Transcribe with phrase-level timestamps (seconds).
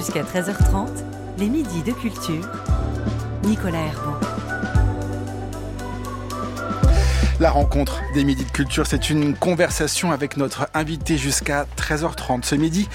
[0.00, 0.88] Jusqu'à 13h30,
[1.36, 2.48] les midis de culture.
[3.44, 4.16] Nicolas Herbeau.
[7.38, 12.54] La rencontre des midis de culture, c'est une conversation avec notre invité jusqu'à 13h30 ce
[12.54, 12.88] midi.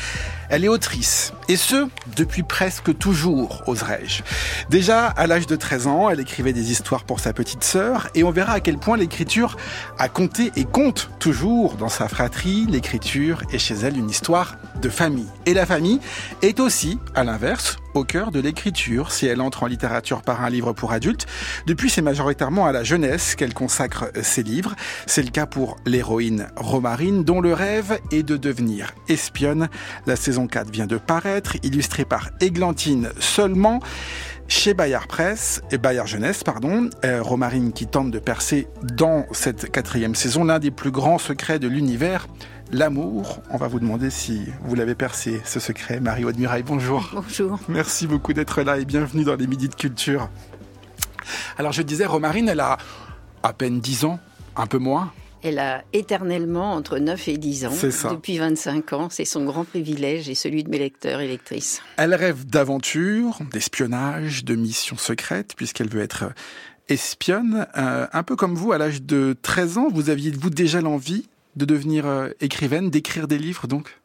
[0.49, 4.23] Elle est autrice, et ce, depuis presque toujours, oserais-je.
[4.69, 8.23] Déjà, à l'âge de 13 ans, elle écrivait des histoires pour sa petite sœur, et
[8.23, 9.57] on verra à quel point l'écriture
[9.97, 12.65] a compté et compte toujours dans sa fratrie.
[12.69, 15.27] L'écriture est chez elle une histoire de famille.
[15.45, 15.99] Et la famille
[16.41, 19.11] est aussi, à l'inverse, au cœur de l'écriture.
[19.11, 21.25] Si elle entre en littérature par un livre pour adultes,
[21.65, 24.75] depuis c'est majoritairement à la jeunesse qu'elle consacre ses livres.
[25.05, 29.69] C'est le cas pour l'héroïne Romarine, dont le rêve est de devenir espionne.
[30.05, 33.79] La saison 4 vient de paraître, illustrée par Églantine seulement.
[34.47, 39.71] Chez Bayard Presse et Bayard Jeunesse, pardon, euh, Romarine qui tente de percer dans cette
[39.71, 42.27] quatrième saison l'un des plus grands secrets de l'univers,
[42.71, 43.41] l'amour.
[43.49, 45.99] On va vous demander si vous l'avez percé, ce secret.
[45.99, 47.09] Marie-Aude Muraille, bonjour.
[47.13, 47.59] Bonjour.
[47.67, 50.29] Merci beaucoup d'être là et bienvenue dans les Midis de Culture.
[51.57, 52.77] Alors je disais, Romarine, elle a
[53.41, 54.19] à peine 10 ans,
[54.55, 55.11] un peu moins.
[55.47, 57.71] Elle a éternellement entre 9 et 10 ans.
[57.71, 58.09] C'est ça.
[58.09, 59.09] Depuis 25 ans.
[59.11, 61.83] C'est son grand privilège et celui de mes lecteurs et lectrices.
[61.97, 66.31] Elle rêve d'aventure, d'espionnage, de missions secrètes, puisqu'elle veut être
[66.89, 67.67] espionne.
[67.77, 71.65] Euh, un peu comme vous, à l'âge de 13 ans, vous aviez-vous déjà l'envie de
[71.65, 74.01] devenir euh, écrivaine, d'écrire des livres donc?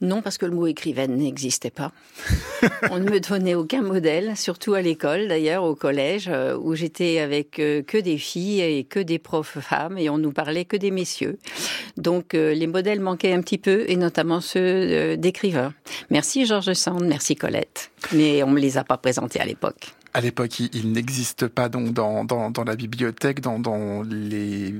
[0.00, 1.92] Non, parce que le mot écrivaine n'existait pas.
[2.90, 7.18] On ne me donnait aucun modèle, surtout à l'école d'ailleurs, au collège, euh, où j'étais
[7.18, 10.76] avec euh, que des filles et que des profs femmes, et on nous parlait que
[10.76, 11.38] des messieurs.
[11.96, 15.74] Donc euh, les modèles manquaient un petit peu, et notamment ceux d'écrivains.
[16.10, 17.90] Merci Georges Sand, merci Colette.
[18.12, 19.97] Mais on me les a pas présentés à l'époque.
[20.14, 24.74] À l'époque, il, il n'existe pas donc dans, dans, dans la bibliothèque, dans, dans les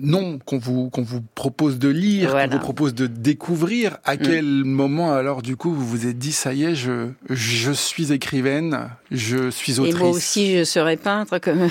[0.00, 2.48] noms qu'on vous, qu'on vous propose de lire, Voilà.
[2.48, 3.98] qu'on vous propose de découvrir.
[4.04, 7.72] À quel moment alors du coup vous vous êtes dit ça y est, je, je
[7.72, 9.98] suis écrivaine, je suis Et autrice?
[9.98, 11.68] moi aussi, je serais peintre, comme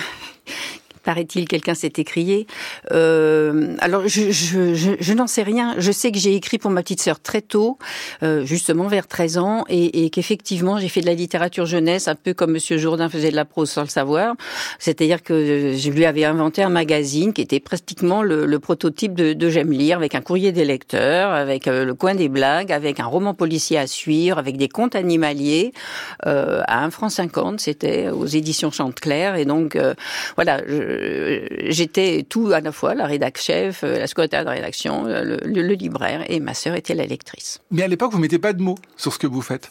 [1.09, 2.45] paraît-il, quelqu'un s'est écrié.
[2.91, 5.73] Euh, alors, je, je, je, je n'en sais rien.
[5.79, 7.79] Je sais que j'ai écrit pour ma petite sœur très tôt,
[8.21, 12.13] euh, justement vers 13 ans, et, et qu'effectivement, j'ai fait de la littérature jeunesse, un
[12.13, 14.35] peu comme Monsieur Jourdain faisait de la prose sans le savoir.
[14.77, 19.33] C'est-à-dire que je lui avais inventé un magazine qui était pratiquement le, le prototype de,
[19.33, 22.99] de J'aime lire, avec un courrier des lecteurs, avec euh, le coin des blagues, avec
[22.99, 25.73] un roman policier à suivre, avec des contes animaliers,
[26.27, 29.75] euh, à 1 franc 50, c'était aux éditions Chanteclair, et donc
[30.35, 30.61] voilà,
[31.69, 35.37] j'étais tout à la fois, la rédac chef, euh, la secrétaire de rédaction, euh, le,
[35.45, 37.59] le- le libraire, et ma sœur était la lectrice.
[37.71, 39.69] Mais à l'époque, vous mettez pas de mots sur ce que vous faites.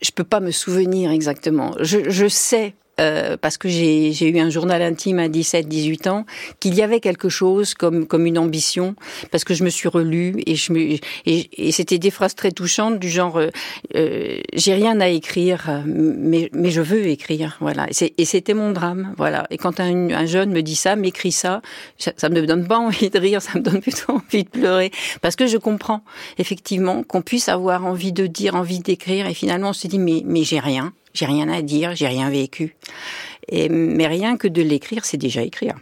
[0.00, 1.74] Je peux pas me souvenir exactement.
[1.80, 2.74] Je, je sais.
[3.00, 6.26] Euh, parce que j'ai eu un journal intime à 17-18 ans,
[6.60, 8.94] qu'il y avait quelque chose comme comme une ambition,
[9.30, 10.56] parce que je me suis relue et
[11.26, 13.48] et, c'était des phrases très touchantes du genre euh,
[13.94, 17.86] euh, j'ai rien à écrire, mais mais je veux écrire, voilà.
[18.16, 19.46] Et c'était mon drame, voilà.
[19.50, 21.62] Et quand un, un jeune me dit ça, m'écrit ça,
[21.98, 24.90] ça, ça me donne pas envie de rire, ça me donne plutôt envie de pleurer,
[25.20, 26.02] parce que je comprends
[26.38, 30.22] effectivement qu'on puisse avoir envie de dire, envie d'écrire, et finalement on se dit mais
[30.24, 32.76] mais j'ai rien, j'ai rien à dire, j'ai rien vécu.
[33.50, 35.74] Mais rien que de l'écrire, c'est déjà écrire.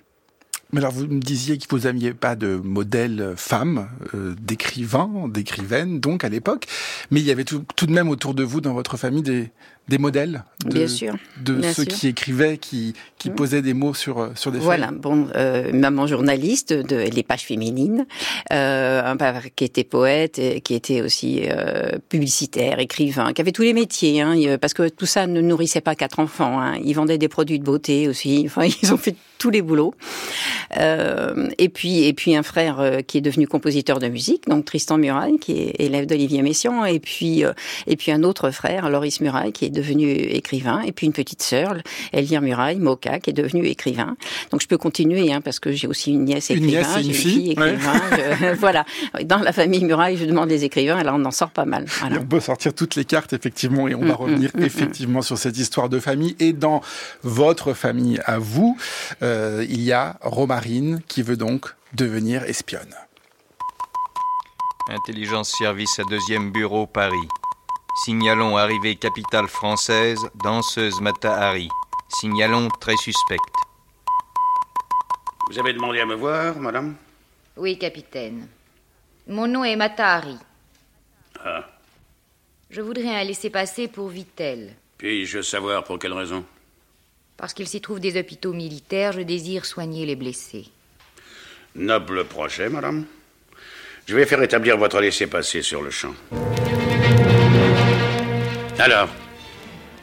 [0.72, 6.00] Mais alors, vous me disiez que vous n'aviez pas de modèle femme, euh, d'écrivain, d'écrivaine,
[6.00, 6.64] donc à l'époque,
[7.10, 9.50] mais il y avait tout de même autour de vous, dans votre famille, des,
[9.88, 11.14] des modèles de, Bien sûr.
[11.40, 11.92] de bien ceux sûr.
[11.92, 14.98] qui écrivaient, qui, qui posaient des mots sur, euh, sur des Voilà, feuilles.
[14.98, 18.04] bon, euh, maman journaliste de les pages féminines,
[18.52, 23.52] euh, un père qui était poète, et qui était aussi euh, publicitaire, écrivain, qui avait
[23.52, 26.60] tous les métiers, hein, parce que tout ça ne nourrissait pas quatre enfants.
[26.60, 28.42] Hein, ils vendaient des produits de beauté aussi.
[28.46, 29.94] Enfin, ils ont fait tous les boulots.
[30.78, 34.64] Euh, et puis, et puis un frère euh, qui est devenu compositeur de musique, donc
[34.64, 37.52] Tristan Muraille, qui est élève d'Olivier Messiaen, et puis, euh,
[37.86, 41.42] et puis un autre frère, Loris Muraille, qui est devenu écrivain, et puis une petite
[41.42, 41.76] sœur,
[42.12, 44.16] Elvire Muraille, Moka, qui est devenue écrivain.
[44.50, 47.02] Donc je peux continuer, hein, parce que j'ai aussi une nièce Une écrivain, nièce et
[47.02, 47.74] j'ai une fille, ouais.
[47.74, 48.00] écrivain.
[48.40, 48.84] je- voilà.
[49.24, 51.84] Dans la famille Muraille, je demande les écrivains, alors on en sort pas mal.
[52.00, 52.18] Voilà.
[52.20, 55.22] On peut sortir toutes les cartes, effectivement, et on va Mm, revenir mm, mm, effectivement
[55.22, 56.34] sur cette histoire de famille.
[56.40, 56.80] Et dans
[57.22, 58.76] votre famille à vous,
[59.26, 62.94] euh, il y a Romarine qui veut donc devenir espionne.
[64.88, 67.28] Intelligence Service à deuxième bureau Paris.
[68.04, 71.68] Signalons arrivée capitale française, danseuse Mata Hari.
[72.08, 73.42] Signalons très suspecte.
[75.48, 76.94] Vous avez demandé à me voir, madame
[77.56, 78.48] Oui, capitaine.
[79.26, 80.38] Mon nom est Matahari.
[81.44, 81.64] Ah.
[82.70, 84.74] Je voudrais un laissez-passer pour Vitel.
[84.98, 86.44] Puis-je savoir pour quelle raison
[87.36, 90.66] Parce qu'il s'y trouve des hôpitaux militaires, je désire soigner les blessés.
[91.74, 93.04] Noble projet, madame.
[94.06, 96.14] Je vais faire établir votre laissez-passer sur le champ.
[98.78, 99.08] Alors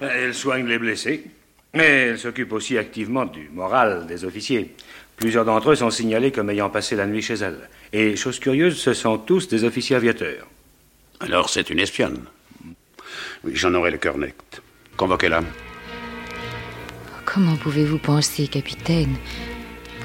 [0.01, 1.23] Elle soigne les blessés,
[1.73, 4.75] mais elle s'occupe aussi activement du moral des officiers.
[5.15, 7.69] Plusieurs d'entre eux sont signalés comme ayant passé la nuit chez elle.
[7.93, 10.47] Et, chose curieuse, ce sont tous des officiers aviateurs.
[11.19, 12.25] Alors c'est une espionne.
[13.43, 14.61] Oui, j'en aurai le cœur net.
[14.97, 15.41] Convoquez-la.
[17.33, 19.15] Comment pouvez-vous penser, capitaine,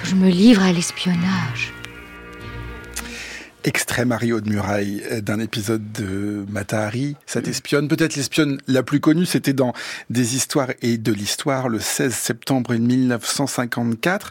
[0.00, 1.74] que je me livre à l'espionnage?
[3.64, 7.50] Extrait Mario de Muraille euh, d'un épisode de Matahari, cette Mm.
[7.50, 7.88] espionne.
[7.88, 9.74] Peut-être l'espionne la plus connue, c'était dans
[10.08, 14.30] Des histoires et de l'histoire le 16 septembre 1954.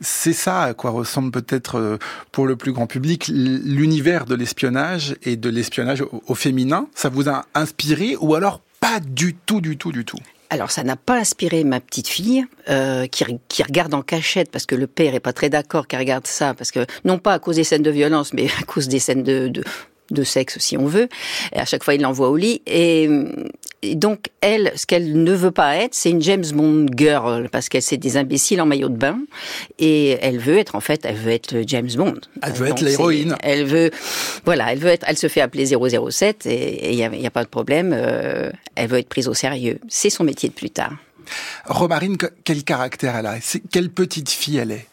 [0.00, 1.98] C'est ça à quoi ressemble peut-être euh,
[2.30, 6.86] pour le plus grand public l'univers de l'espionnage et de l'espionnage au, au féminin.
[6.94, 10.18] Ça vous a inspiré ou alors pas du tout, du tout, du tout?
[10.50, 14.66] Alors ça n'a pas inspiré ma petite fille euh, qui, qui regarde en cachette parce
[14.66, 17.38] que le père est pas très d'accord qu'elle regarde ça parce que non pas à
[17.38, 19.64] cause des scènes de violence mais à cause des scènes de, de
[20.10, 21.08] de sexe si on veut.
[21.52, 22.62] Et à chaque fois, il l'envoie au lit.
[22.66, 23.08] Et,
[23.82, 27.68] et donc, elle, ce qu'elle ne veut pas être, c'est une James Bond girl, parce
[27.68, 29.18] qu'elle c'est des imbéciles en maillot de bain.
[29.78, 32.14] Et elle veut être, en fait, elle veut être James Bond.
[32.42, 33.36] Elle veut Donc, être l'héroïne.
[33.42, 33.90] Elle veut,
[34.44, 37.30] voilà, elle veut être, elle se fait appeler 007 et il n'y a, y a
[37.30, 37.92] pas de problème.
[37.94, 39.78] euh, elle veut être prise au sérieux.
[39.88, 40.92] C'est son métier de plus tard.
[41.66, 43.36] Romarine, que- quel caractère elle a?
[43.70, 44.86] Quelle petite fille elle est?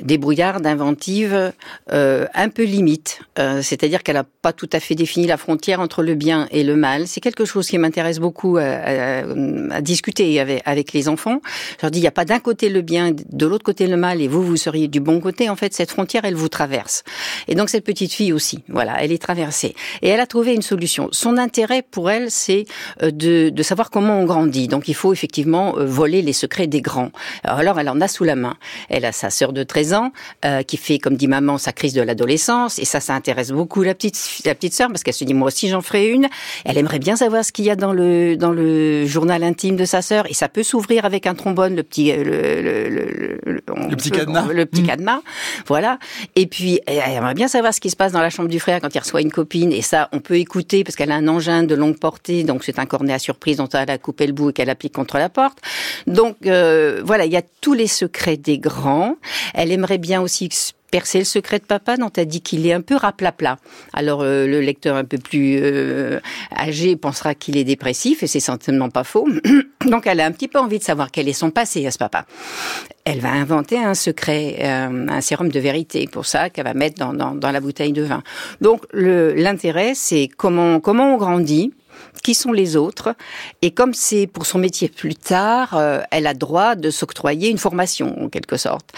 [0.00, 1.52] Débrouillarde, inventive,
[1.92, 3.20] euh, un peu limite.
[3.38, 6.64] Euh, C'est-à-dire qu'elle n'a pas tout à fait défini la frontière entre le bien et
[6.64, 7.06] le mal.
[7.06, 9.22] C'est quelque chose qui m'intéresse beaucoup à, à-
[9.70, 11.40] à discuter avec, avec les enfants.
[11.78, 13.96] Je leur dis, il n'y a pas d'un côté le bien, de l'autre côté le
[13.96, 15.48] mal, et vous, vous seriez du bon côté.
[15.48, 17.02] En fait, cette frontière, elle vous traverse.
[17.48, 19.74] Et donc, cette petite fille aussi, voilà, elle est traversée.
[20.02, 21.08] Et elle a trouvé une solution.
[21.12, 22.64] Son intérêt pour elle, c'est
[23.02, 24.68] euh, de, de savoir comment on grandit.
[24.68, 27.10] Donc, il faut effectivement euh, voler les secrets des grands.
[27.44, 28.56] Alors, elle en a sous la main.
[28.88, 30.12] Elle a sa sœur de 13 ans,
[30.44, 32.78] euh, qui fait, comme dit maman, sa crise de l'adolescence.
[32.78, 35.48] Et ça, ça intéresse beaucoup la petite, la petite sœur, parce qu'elle se dit, moi
[35.48, 36.28] aussi, j'en ferai une.
[36.64, 39.84] Elle aimerait bien savoir ce qu'il y a dans le, dans le journal intime de
[39.84, 40.24] sa sœur.
[40.30, 43.60] Et ça peut s'ouvrir avec un trombone, le petit, euh, le, le, le,
[43.90, 44.46] le- petit peut- cadenas.
[44.52, 44.86] Le petit Mm.
[44.86, 45.20] cadenas.
[45.66, 45.98] Voilà.
[46.36, 48.80] Et puis, elle aimerait bien savoir ce qui se passe dans la chambre du frère
[48.80, 49.72] quand il reçoit une copine.
[49.72, 52.44] Et ça, on peut écouter parce qu'elle a un engin de longue portée.
[52.44, 54.92] Donc, c'est un cornet à surprise dont elle a coupé le bout et qu'elle applique
[54.94, 55.58] contre la porte.
[56.06, 59.16] Donc, euh, voilà, il y a tous les secrets des grands.
[59.54, 60.48] Elle aimerait bien aussi
[60.94, 63.58] percer le secret de papa dont elle dit qu'il est un peu raplapla.
[63.92, 66.20] Alors euh, le lecteur un peu plus euh,
[66.56, 69.26] âgé pensera qu'il est dépressif et c'est certainement pas faux.
[69.90, 71.98] Donc elle a un petit peu envie de savoir quel est son passé à ce
[71.98, 72.26] papa.
[73.04, 76.96] Elle va inventer un secret, euh, un sérum de vérité pour ça qu'elle va mettre
[76.96, 78.22] dans, dans, dans la bouteille de vin.
[78.60, 81.72] Donc l'intérêt c'est comment comment on grandit
[82.22, 83.14] qui sont les autres.
[83.62, 87.58] Et comme c'est pour son métier plus tard, euh, elle a droit de s'octroyer une
[87.58, 88.92] formation, en quelque sorte.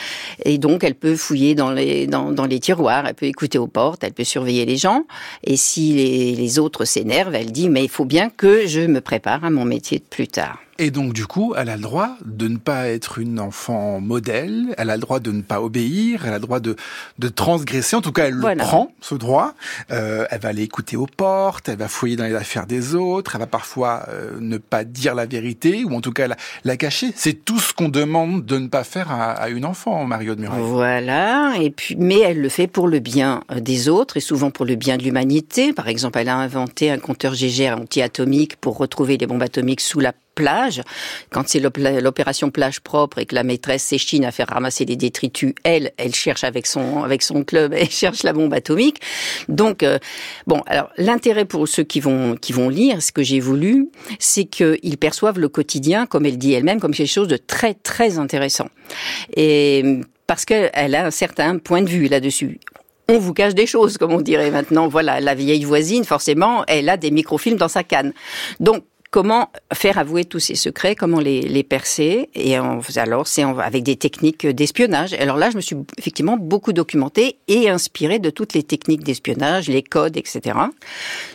[0.44, 3.66] Et donc, elle peut fouiller dans les, dans, dans les tiroirs, elle peut écouter aux
[3.66, 5.04] portes, elle peut surveiller les gens.
[5.44, 9.00] Et si les, les autres s'énervent, elle dit, mais il faut bien que je me
[9.00, 10.58] prépare à mon métier de plus tard.
[10.78, 14.74] Et donc, du coup, elle a le droit de ne pas être une enfant modèle,
[14.76, 16.76] elle a le droit de ne pas obéir, elle a le droit de,
[17.18, 17.96] de transgresser.
[17.96, 18.62] En tout cas, elle Voilà.
[18.62, 19.54] le prend, ce droit.
[19.90, 23.32] Euh, elle va aller écouter aux portes, elle va fouiller dans les affaires des autres,
[23.34, 26.76] elle va parfois euh, ne pas dire la vérité, ou en tout cas la, la
[26.76, 27.12] cacher.
[27.16, 30.40] C'est tout ce qu'on demande de ne pas faire à, à une enfant, Mario de
[30.42, 30.60] Muraille.
[30.62, 34.50] Voilà, et puis, mais elle le fait pour le bien euh, des autres et souvent
[34.50, 35.72] pour le bien de l'humanité.
[35.72, 40.00] Par exemple, elle a inventé un compteur GGR anti-atomique pour retrouver les bombes atomiques sous
[40.00, 40.82] la plage.
[41.30, 44.94] Quand c'est l'op- l'opération plage propre et que la maîtresse s'échine à faire ramasser les
[44.94, 49.00] détritus, elle, elle cherche avec son avec son club, elle cherche la bombe atomique.
[49.48, 49.98] Donc euh,
[50.46, 53.88] bon, alors l'intérêt pour ceux qui vont qui vont lire, ce que j'ai voulu,
[54.20, 58.18] c'est qu'ils perçoivent le quotidien, comme elle dit elle-même, comme quelque chose de très très
[58.18, 58.68] intéressant.
[59.36, 62.60] Et parce qu'elle a un certain point de vue là-dessus.
[63.08, 64.88] On vous cache des choses, comme on dirait maintenant.
[64.88, 68.12] Voilà, la vieille voisine, forcément, elle a des microfilms dans sa canne.
[68.58, 68.82] Donc,
[69.16, 74.46] comment faire avouer tous ces secrets, comment les, percer, et alors c'est avec des techniques
[74.46, 75.14] d'espionnage.
[75.14, 79.68] Alors là, je me suis effectivement beaucoup documentée et inspirée de toutes les techniques d'espionnage,
[79.68, 80.58] les codes, etc.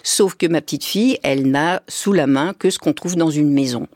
[0.04, 3.32] Sauf que ma petite fille, elle n'a sous la main que ce qu'on trouve dans
[3.32, 3.88] une maison.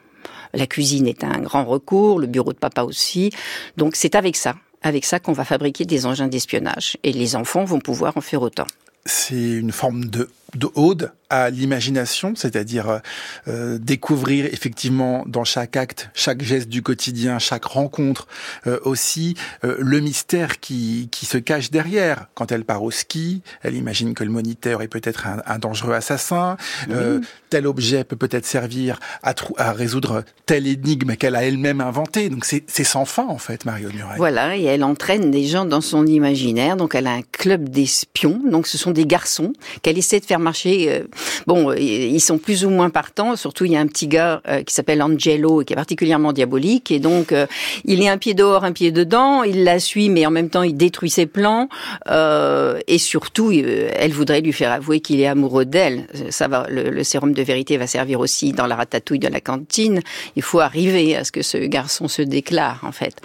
[0.55, 3.29] La cuisine est un grand recours, le bureau de papa aussi.
[3.77, 6.97] Donc c'est avec ça, avec ça qu'on va fabriquer des engins d'espionnage.
[7.03, 8.65] Et les enfants vont pouvoir en faire autant.
[9.05, 10.27] C'est une forme de
[10.75, 13.01] ode à l'imagination, c'est-à-dire
[13.47, 18.27] euh, découvrir effectivement dans chaque acte, chaque geste du quotidien, chaque rencontre
[18.67, 22.27] euh, aussi euh, le mystère qui, qui se cache derrière.
[22.35, 25.93] Quand elle part au ski, elle imagine que le moniteur est peut-être un, un dangereux
[25.93, 26.57] assassin,
[26.91, 27.19] euh,
[27.49, 32.29] tel objet peut peut-être servir à, à résoudre telle énigme qu'elle a elle-même inventée.
[32.29, 34.17] Donc c'est c'est sans fin en fait, Mario Murray.
[34.17, 36.77] Voilà, et elle entraîne des gens dans son imaginaire.
[36.77, 38.39] Donc elle a un club d'espions.
[38.45, 40.87] Donc ce sont des garçons qu'elle essaie de faire marcher.
[40.89, 41.03] Euh,
[41.47, 43.35] bon, ils sont plus ou moins partants.
[43.35, 46.91] Surtout, il y a un petit gars euh, qui s'appelle Angelo qui est particulièrement diabolique.
[46.91, 47.47] Et donc, euh,
[47.83, 49.43] il est un pied dehors, un pied dedans.
[49.43, 51.67] Il la suit, mais en même temps, il détruit ses plans.
[52.87, 56.07] et surtout, elle voudrait lui faire avouer qu'il est amoureux d'elle.
[56.29, 60.01] Ça va, le, sérum de vérité va servir aussi dans la ratatouille de la cantine.
[60.35, 63.15] Il faut arriver à ce que ce garçon se déclare, en fait.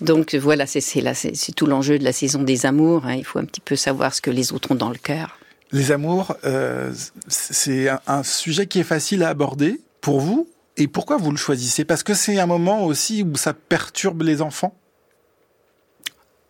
[0.00, 3.06] Donc voilà, c'est tout l'enjeu de la saison des amours.
[3.06, 3.14] Hein.
[3.14, 5.38] Il faut un petit peu savoir ce que les autres ont dans le cœur.
[5.72, 6.92] Les amours, euh,
[7.28, 10.48] c'est un, sujet qui est facile à aborder pour vous.
[10.76, 11.84] Et pourquoi vous le choisissez?
[11.84, 14.74] Parce que c'est un moment aussi où ça perturbe les enfants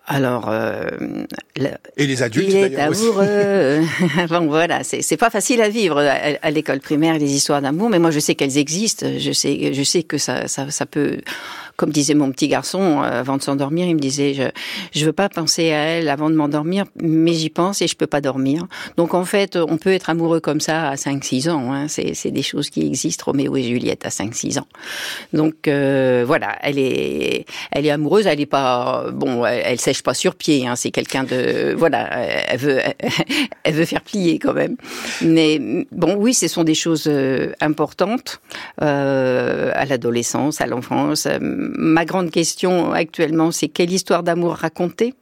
[0.08, 0.86] alors, euh,
[1.96, 3.80] et les adultes il est amoureux.
[4.28, 8.12] bon, voilà, c'est pas facile à vivre à, l'école primaire les histoires d'amour, mais moi
[8.12, 9.04] je sais qu'elles existent.
[9.18, 11.18] Je sais, je sais que ça, ça, ça peut
[11.76, 14.44] comme disait mon petit garçon euh, avant de s'endormir, il me disait je
[14.92, 18.06] je veux pas penser à elle avant de m'endormir, mais j'y pense et je peux
[18.06, 18.66] pas dormir.
[18.96, 21.72] Donc en fait, on peut être amoureux comme ça à 5-6 ans.
[21.72, 21.86] Hein.
[21.88, 23.26] C'est des choses qui existent.
[23.26, 24.66] Roméo et Juliette à 5-6 ans.
[25.32, 28.26] Donc euh, voilà, elle est elle est amoureuse.
[28.26, 30.66] Elle est pas bon, elle, sèche pas sur pied.
[30.66, 30.76] Hein.
[30.76, 32.08] C'est quelqu'un de voilà,
[32.48, 32.80] elle veut
[33.64, 34.76] elle veut faire plier quand même.
[35.22, 35.60] Mais
[35.92, 38.40] bon, oui, ce sont des choses euh, importantes
[38.82, 41.26] euh, à l'adolescence, à l'enfance
[41.74, 45.14] ma grande question actuellement, c'est quelle histoire d'amour raconter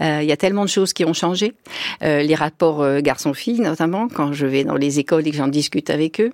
[0.00, 1.54] il y a tellement de choses qui ont changé.
[2.02, 5.48] Euh, les rapports euh, garçon-fille, notamment, quand je vais dans les écoles et que j'en
[5.48, 6.32] discute avec eux.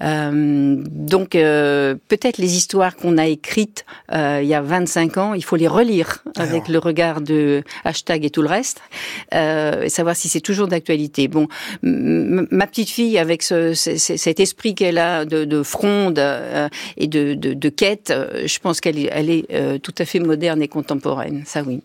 [0.00, 5.68] donc, peut-être les histoires qu'on a écrites il y a 25 ans, il faut les
[5.68, 8.80] relire avec le regard de hashtag et tout le reste,
[9.32, 11.28] et savoir si c'est toujours d'actualité.
[11.28, 11.48] Bon,
[11.82, 16.18] ma petite fille, avec ce, cet esprit qu'elle a de, de fronde
[16.96, 18.12] et de, de, de, quête,
[18.44, 21.42] je pense qu'elle elle est tout à fait moderne et contemporaine.
[21.46, 21.80] Ça, oui.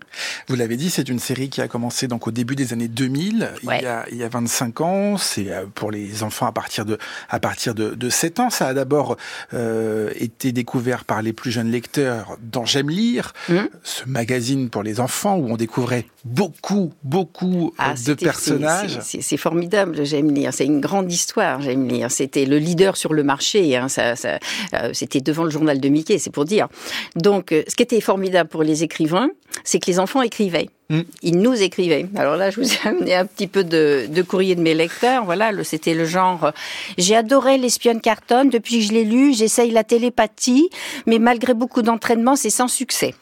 [0.48, 3.52] Vous l'avez dit, c'est une série qui a commencé donc au début des années 2000,
[3.62, 5.18] il, y a, il y a 25 ans.
[5.18, 6.98] C'est euh, pour les enfants à partir de
[7.30, 8.50] à partir de, de 7 ans.
[8.50, 9.18] Ça a d'abord
[9.54, 13.56] euh, été découvert par les plus jeunes lecteurs dans J'aime lire, mmh.
[13.84, 19.00] ce magazine pour les enfants où on découvrait beaucoup beaucoup ah, de personnages.
[19.02, 20.54] C'est formidable, J'aime lire.
[20.54, 22.12] C'est une grande histoire, J'aime lire.
[22.12, 23.76] C'était le leader sur le marché.
[23.76, 23.90] Hein.
[23.90, 24.40] Ça, ça
[24.74, 26.68] euh, C'était devant le journal de Mickey, c'est pour dire.
[27.16, 29.30] Donc, euh, ce qui était formidable pour les écrivains,
[29.64, 30.69] c'est que les enfants écrivaient.
[30.90, 31.02] Mm.
[31.22, 32.08] Ils nous écrivaient.
[32.16, 35.26] Alors là, je vous ai amené un petit peu de, de courrier de mes lecteurs.
[35.26, 36.46] Voilà, c'était le genre.
[36.46, 36.52] Euh,
[36.98, 38.46] j'ai adoré l'espionne Carton.
[38.46, 40.70] Depuis que je l'ai lu, j'essaye la télépathie,
[41.06, 43.14] mais malgré beaucoup d'entraînement, c'est sans succès.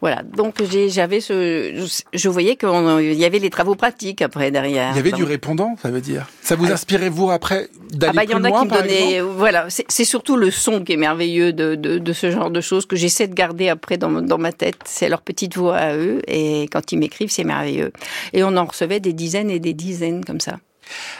[0.00, 0.22] Voilà.
[0.22, 4.90] Donc j'avais ce, je voyais qu'il y avait les travaux pratiques après derrière.
[4.92, 6.26] Il y avait du répondant, ça veut dire?
[6.42, 6.74] Ça vous ah.
[6.74, 9.66] inspirait vous après d'aller ah bah, plus y en a qui me donnaient, voilà.
[9.70, 12.96] C'est surtout le son qui est merveilleux de, de, de ce genre de choses que
[12.96, 14.76] j'essaie de garder après dans, dans ma tête.
[14.84, 17.92] C'est leur petite voix à eux et quand ils m'écrivent, c'est merveilleux.
[18.32, 20.58] Et on en recevait des dizaines et des dizaines comme ça.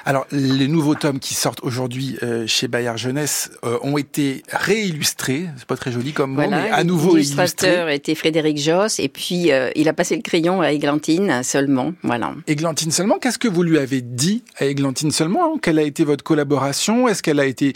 [0.04, 5.48] Alors, les nouveaux tomes qui sortent aujourd'hui euh, chez Bayard Jeunesse euh, ont été réillustrés.
[5.56, 7.36] C'est pas très joli comme mot, mais à nouveau illustrés.
[7.36, 11.92] L'illustrateur était Frédéric Joss, et puis euh, il a passé le crayon à Églantine seulement.
[12.02, 12.34] Voilà.
[12.46, 13.18] Églantine seulement.
[13.18, 15.58] Qu'est-ce que vous lui avez dit à Églantine seulement hein?
[15.60, 17.08] Quelle a été votre collaboration?
[17.08, 17.72] Est-ce qu'elle a été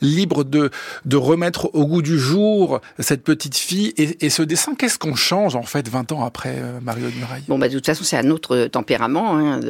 [0.00, 0.70] libre de
[1.04, 4.74] de remettre au goût du jour cette petite fille et, et ce dessin?
[4.74, 7.42] Qu'est-ce qu'on change en fait 20 ans après Mario de Muraille?
[7.48, 9.60] Bon, bah de toute façon, c'est un autre tempérament, hein,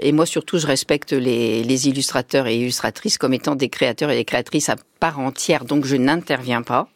[0.00, 4.24] et moi surtout, je respecte les, illustrateurs et illustratrices comme étant des créateurs et des
[4.24, 6.88] créatrices à part entière, donc je n'interviens pas.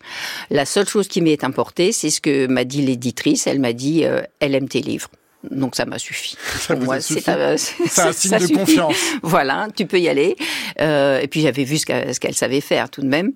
[0.51, 3.47] La seule chose qui m'est importée, c'est ce que m'a dit l'éditrice.
[3.47, 5.11] Elle m'a dit, euh, elle aime tes livres.
[5.49, 6.37] Donc ça m'a suffi.
[6.59, 7.57] Ça Pour moi, c'est un,
[8.13, 8.97] signe de confiance.
[9.23, 10.37] Voilà, tu peux y aller.
[10.81, 11.87] Euh, et puis j'avais vu ce
[12.19, 13.33] qu'elle savait faire tout de même.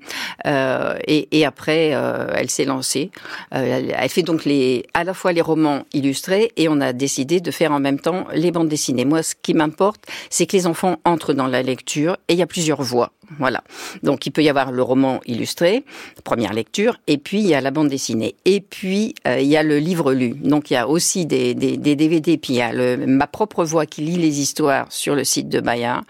[0.46, 3.10] Euh, et, et, après, euh, elle s'est lancée.
[3.50, 7.50] Elle fait donc les, à la fois les romans illustrés et on a décidé de
[7.50, 9.04] faire en même temps les bandes dessinées.
[9.04, 12.42] Moi, ce qui m'importe, c'est que les enfants entrent dans la lecture et il y
[12.42, 13.12] a plusieurs voix.
[13.38, 13.62] Voilà.
[14.02, 15.84] Donc il peut y avoir le roman illustré,
[16.24, 19.56] première lecture, et puis il y a la bande dessinée, et puis euh, il y
[19.56, 20.30] a le livre lu.
[20.30, 23.26] Donc il y a aussi des, des, des DVD, puis il y a le, ma
[23.26, 26.04] propre voix qui lit les histoires sur le site de Bayard.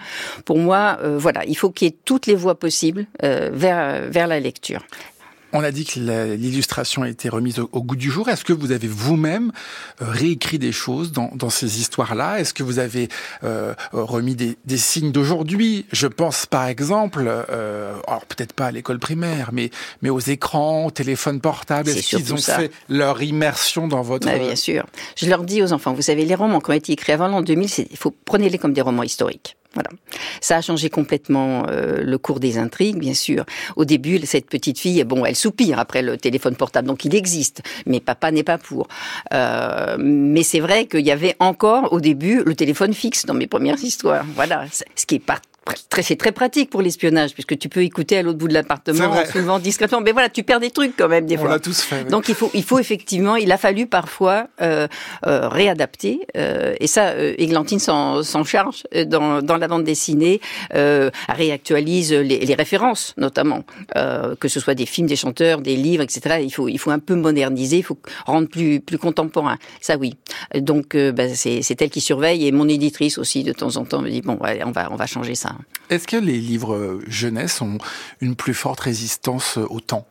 [0.45, 4.11] Pour moi, euh, voilà, il faut qu'il y ait toutes les voix possibles euh, vers
[4.11, 4.83] vers la lecture.
[5.57, 6.01] On a dit que
[6.35, 8.29] l'illustration a été remise au, goût du jour.
[8.29, 9.53] Est-ce que vous avez vous-même
[10.03, 12.41] euh, réécrit des choses dans, ces histoires-là?
[12.41, 13.09] Est-ce que vous avez
[13.45, 15.87] euh, remis des, signes d'aujourd'hui?
[15.93, 19.71] Je pense par exemple, euh, alors peut-être pas à l'école primaire, mais,
[20.03, 21.89] mais aux écrans, aux téléphones portables.
[21.89, 24.27] Est-ce qu'ils ont fait leur immersion dans votre...
[24.27, 24.85] Bah, bien sûr.
[25.17, 27.43] Je leur dis aux enfants, vous savez, les romans qui ont été écrits avant l'an
[27.43, 29.57] 2000, il faut prenez-les comme des romans historiques.
[29.75, 29.91] Voilà.
[30.41, 33.45] Ça a changé complètement euh, le cours des intrigues, bien sûr.
[33.77, 37.63] Au début, cette petite fille, bon, elle soupire après le téléphone portable, donc il existe,
[37.87, 38.89] mais papa n'est pas pour.
[39.33, 43.47] Euh, mais c'est vrai qu'il y avait encore au début le téléphone fixe dans mes
[43.47, 44.25] premières histoires.
[44.35, 45.19] Voilà, ce qui est
[45.65, 49.15] pas c'est très pratique pour l'espionnage puisque tu peux écouter à l'autre bout de l'appartement
[49.33, 50.01] souvent discrètement.
[50.01, 51.47] Mais voilà tu perds des trucs quand même des fois.
[51.47, 54.89] on l'a tous fait donc il faut il faut effectivement il a fallu parfois euh,
[55.27, 60.41] euh, réadapter euh, et ça euh, Églantine s'en charge euh, dans, dans la bande dessinée
[60.75, 63.65] euh, réactualise les, les, références notamment
[63.97, 66.91] euh, que ce soit des films des chanteurs des livres etc il faut il faut
[66.91, 69.59] un peu moderniser il faut rendre plus plus contemporain.
[69.81, 70.17] Ça oui.
[70.55, 74.11] Donc bah, c'est elle qui surveille et mon éditrice aussi de temps en temps me
[74.11, 75.54] dit bon ouais, on va on va changer ça
[75.91, 77.79] est-ce que les livres jeunesse ont
[78.21, 80.07] une plus forte résistance au temps?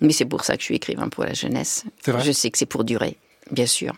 [0.00, 1.84] Mais c'est pour ça que je suis écrivain pour la jeunesse.
[2.06, 2.22] Vrai?
[2.24, 3.16] Je sais que c'est pour durer,
[3.50, 3.94] bien sûr.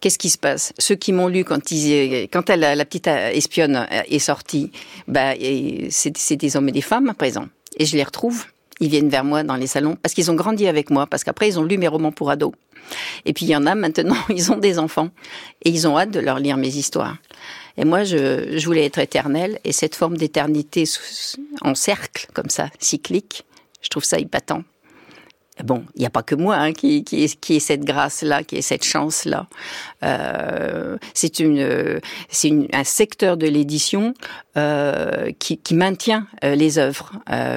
[0.00, 0.72] Qu'est-ce qui se passe?
[0.78, 4.70] Ceux qui m'ont lu quand, ils, quand elle, la petite espionne est sortie,
[5.06, 5.34] bah,
[5.90, 7.48] c'est des hommes et des femmes à présent.
[7.76, 8.44] Et je les retrouve.
[8.80, 11.48] Ils viennent vers moi dans les salons parce qu'ils ont grandi avec moi, parce qu'après
[11.48, 12.52] ils ont lu mes romans pour ados.
[13.24, 15.10] Et puis il y en a maintenant, ils ont des enfants
[15.64, 17.16] et ils ont hâte de leur lire mes histoires.
[17.78, 20.84] Et moi, je, voulais être éternelle, et cette forme d'éternité
[21.62, 23.44] en cercle, comme ça, cyclique,
[23.80, 24.64] je trouve ça épatant.
[25.64, 28.62] Bon, il n'y a pas que moi hein, qui, qui, ait cette grâce-là, qui ait
[28.62, 29.48] cette chance-là.
[30.04, 34.14] Euh, c'est un secteur de l'édition
[34.56, 37.12] euh, qui, maintient euh, les œuvres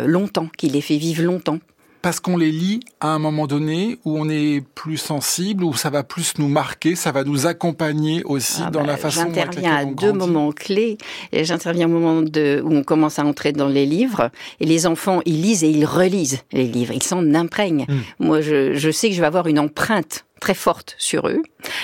[0.06, 1.60] longtemps, qui les fait vivre longtemps
[2.01, 5.89] parce qu'on les lit à un moment donné où on est plus sensible, où ça
[5.89, 9.34] va plus nous marquer, ça va nous accompagner aussi ah dans la bah, façon dont
[9.34, 10.98] J'interviens à deux moments clés.
[11.34, 15.22] J'interviens au moment de, où on commence à entrer dans les livres et les enfants,
[15.25, 16.93] ils lisent et ils relisent les livres.
[16.93, 17.86] Ils s'en imprègnent.
[17.88, 18.25] Hmm.
[18.25, 21.41] Moi, je, je sais que je vais avoir une empreinte très forte sur eux.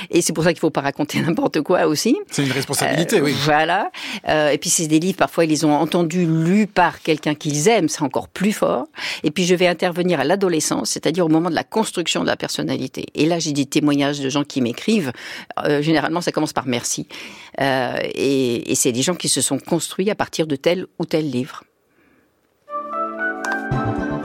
[0.10, 2.18] Et c'est pour ça qu'il faut pas raconter n'importe quoi aussi.
[2.30, 3.36] C'est une responsabilité, euh, oui.
[3.46, 3.92] Voilà.
[4.28, 7.70] Euh, et puis c'est des livres, parfois ils les ont entendus lus par quelqu'un qu'ils
[7.70, 8.88] aiment, c'est encore plus fort.
[9.24, 12.36] Et puis je vais intervenir à l'adolescence, c'est-à-dire au moment de la construction de la
[12.36, 13.06] personnalité.
[13.16, 15.14] Et là j'ai des témoignages de gens qui m'écrivent.
[15.64, 17.08] Euh, généralement ça commence par merci.
[17.62, 21.06] Euh, et, et c'est des gens qui se sont construits à partir de tel ou
[21.06, 21.64] tel livre.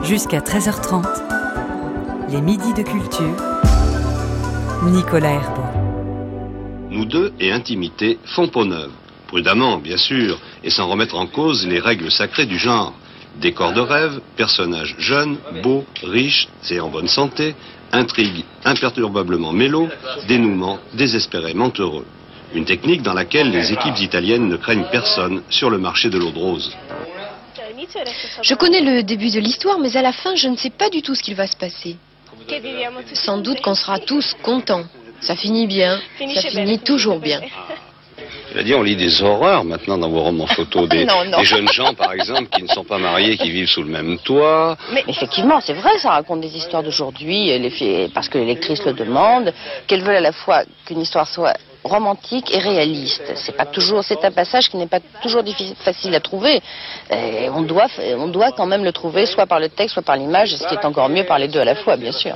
[0.01, 1.05] Jusqu'à 13h30,
[2.29, 3.52] les midis de culture
[4.85, 5.63] Nicolas Herbeau.
[6.89, 8.91] Nous deux et intimité font peau neuve.
[9.27, 12.93] Prudemment, bien sûr, et sans remettre en cause les règles sacrées du genre.
[13.39, 17.55] Décor de rêve, personnages jeunes, beaux, riches et en bonne santé,
[17.91, 19.89] intrigue imperturbablement mélo,
[20.27, 22.05] dénouement désespérément heureux.
[22.53, 26.31] Une technique dans laquelle les équipes italiennes ne craignent personne sur le marché de l'eau
[26.31, 26.75] de rose.
[28.41, 31.01] Je connais le début de l'histoire, mais à la fin, je ne sais pas du
[31.01, 31.97] tout ce qu'il va se passer.
[33.13, 34.83] Sans doute qu'on sera tous contents.
[35.21, 35.99] Ça finit bien,
[36.35, 37.41] ça finit toujours bien.
[38.51, 40.87] Je veux dire, on lit des horreurs maintenant dans vos romans photos.
[40.87, 41.05] Des,
[41.37, 44.19] des, jeunes gens, par exemple, qui ne sont pas mariés, qui vivent sous le même
[44.19, 44.77] toit.
[44.93, 47.51] Mais effectivement, c'est vrai, ça raconte des histoires d'aujourd'hui,
[48.13, 49.53] parce que les lectrices le demandent,
[49.87, 53.33] qu'elles veulent à la fois qu'une histoire soit romantique et réaliste.
[53.35, 56.61] C'est pas toujours, c'est un passage qui n'est pas toujours difficile, facile à trouver.
[57.11, 60.55] On doit, on doit quand même le trouver soit par le texte, soit par l'image,
[60.55, 62.35] ce qui est encore mieux par les deux à la fois, bien sûr.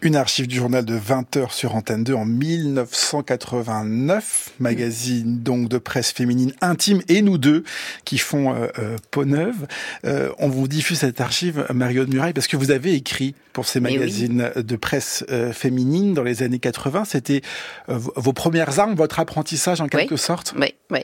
[0.00, 5.78] Une archive du journal de 20 heures sur Antenne 2 en 1989, magazine donc de
[5.78, 7.64] presse féminine intime et nous deux
[8.04, 9.66] qui font euh, euh, peau neuve.
[10.04, 13.66] Euh, on vous diffuse cette archive, Mario de Muraille, parce que vous avez écrit pour
[13.66, 17.04] ces magazines de presse euh, féminine dans les années 80.
[17.04, 17.42] C'était
[17.88, 20.54] euh, vos premières armes, votre apprentissage en quelque sorte?
[20.56, 21.00] Oui, oui.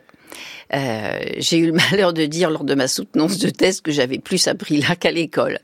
[0.72, 4.18] Euh, j'ai eu le malheur de dire lors de ma soutenance de thèse que j'avais
[4.18, 5.58] plus appris là qu'à l'école.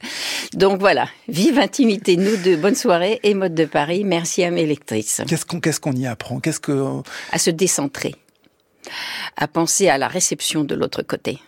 [0.54, 4.04] Donc voilà, vive intimité, nous deux, bonne soirée et mode de Paris.
[4.04, 5.22] Merci à mes lectrices.
[5.26, 6.40] Qu'est-ce qu'on qu'est-ce qu'on y apprend?
[6.40, 7.02] Qu'est-ce que
[7.32, 8.14] à se décentrer,
[9.36, 11.38] à penser à la réception de l'autre côté.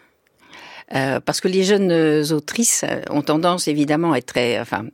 [0.95, 1.93] Euh, parce que les jeunes
[2.33, 4.61] autrices ont tendance évidemment à être très.
[4.61, 4.85] Enfin,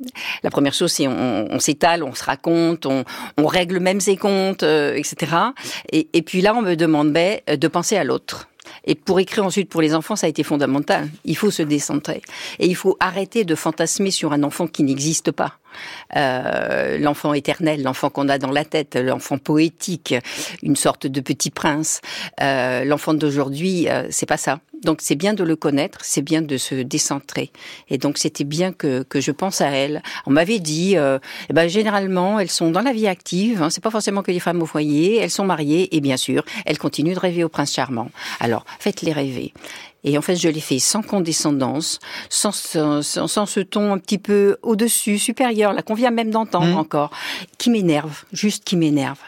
[0.45, 3.05] la première chose, c'est on, on s'étale, on se raconte, on,
[3.37, 5.33] on, règle même ses comptes, euh, etc.
[5.91, 8.49] Et, et, puis là, on me demandait de penser à l'autre.
[8.85, 11.09] Et pour écrire ensuite pour les enfants, ça a été fondamental.
[11.25, 12.23] Il faut se décentrer.
[12.59, 15.59] Et il faut arrêter de fantasmer sur un enfant qui n'existe pas.
[16.16, 20.14] Euh, l'enfant éternel, l'enfant qu'on a dans la tête, l'enfant poétique,
[20.62, 22.00] une sorte de petit prince.
[22.40, 24.61] Euh, l'enfant d'aujourd'hui, euh, c'est pas ça.
[24.83, 27.50] Donc c'est bien de le connaître, c'est bien de se décentrer.
[27.88, 30.02] Et donc c'était bien que, que je pense à elle.
[30.24, 33.61] On m'avait dit, eh ben, généralement elles sont dans la vie active.
[33.61, 35.16] Hein, c'est pas forcément que les femmes au foyer.
[35.18, 38.09] Elles sont mariées et bien sûr elles continuent de rêver au prince charmant.
[38.38, 39.52] Alors faites-les rêver.
[40.05, 41.99] Et en fait, je l'ai fait sans condescendance,
[42.31, 46.67] sans, sans, sans ce ton un petit peu au-dessus, supérieur, là qu'on vient même d'entendre
[46.75, 46.77] Mmh.
[46.79, 47.11] encore,
[47.59, 49.19] qui m'énerve, juste qui m'énerve.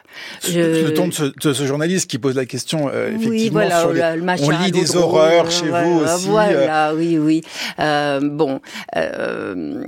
[0.49, 3.49] Je- Le ton de ce, de ce journaliste qui pose la question, euh, effectivement, oui,
[3.51, 6.27] voilà, sur les- le- on lit des horreurs chez voilà, vous aussi.
[6.29, 7.43] euh, Voilà, oui, oui.
[7.81, 8.61] Euh, bon,
[8.97, 9.83] euh,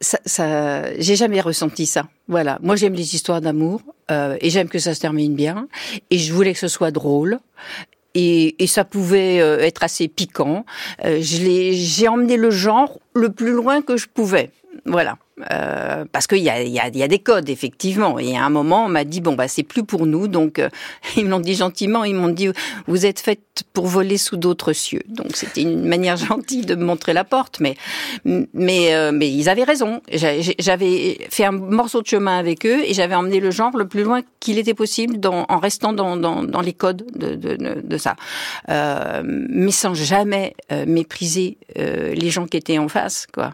[0.00, 2.06] ça, ça, j'ai jamais ressenti ça.
[2.28, 5.68] Voilà, moi j'aime les histoires d'amour euh, et j'aime que ça se termine bien.
[6.10, 7.38] Et je voulais que ce soit drôle.
[8.18, 10.64] Et, et ça pouvait euh, être assez piquant.
[11.04, 14.50] Euh, j'ai emmené le genre le plus loin que je pouvais.
[14.86, 15.18] Voilà.
[15.50, 18.18] Euh, parce qu'il y y, y a des codes, effectivement.
[18.18, 20.28] Et à un moment, on m'a dit, bon, bah, c'est plus pour nous.
[20.28, 20.70] Donc, euh,
[21.16, 22.04] ils me l'ont dit gentiment.
[22.04, 22.48] Ils m'ont dit,
[22.86, 23.40] vous êtes faite
[23.74, 25.02] pour voler sous d'autres cieux.
[25.08, 27.60] Donc, c'était une manière gentille de me montrer la porte.
[27.60, 27.74] Mais,
[28.24, 30.00] mais, euh, mais ils avaient raison.
[30.10, 33.86] J'a- J'avais fait un morceau de chemin avec eux et j'avais emmené le genre le
[33.86, 37.56] plus loin qu'il était possible dans, en restant dans, dans, dans les codes de, de,
[37.56, 38.16] de, de ça.
[38.70, 43.52] Euh, mais sans jamais euh, mépriser les gens qui étaient en face, quoi.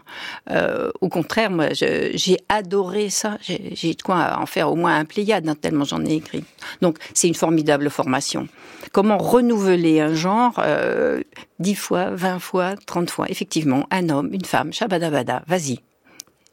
[1.01, 3.37] Au contraire, moi, j'ai adoré ça.
[3.41, 6.43] J'ai de quoi en faire au moins un pléiade, hein, tellement j'en ai écrit.
[6.81, 8.47] Donc, c'est une formidable formation.
[8.91, 11.21] Comment renouveler un genre euh,
[11.59, 13.29] dix fois, vingt fois, trente fois?
[13.29, 15.79] Effectivement, un homme, une femme, shabadabada, vas-y.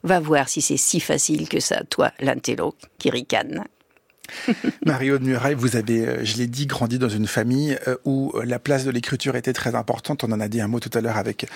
[0.02, 3.64] Va voir si c'est si facile que ça, toi, l'intello, qui ricane.
[4.86, 8.32] Mario de Muraille, vous avez, euh, je l'ai dit, grandi dans une famille euh, où
[8.34, 10.24] euh, la place de l'écriture était très importante.
[10.24, 11.46] On en a dit un mot tout à l'heure avec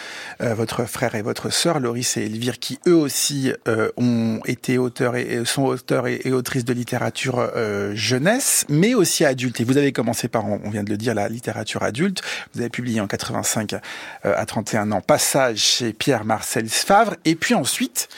[0.41, 3.53] votre frère et votre sœur, Loris et Elvire, qui eux aussi
[3.97, 7.51] ont été auteurs et sont auteurs et, autrices de littérature
[7.95, 9.61] jeunesse, mais aussi adulte.
[9.61, 12.23] Et vous avez commencé par, on vient de le dire, la littérature adulte.
[12.55, 13.79] Vous avez publié en 85 euh,
[14.37, 18.09] à 31 ans Passage chez Pierre Marcel Favre, et puis ensuite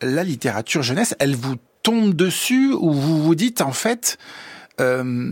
[0.00, 1.14] la littérature jeunesse.
[1.18, 4.18] Elle vous tombe dessus ou vous vous dites en fait
[4.80, 5.30] euh,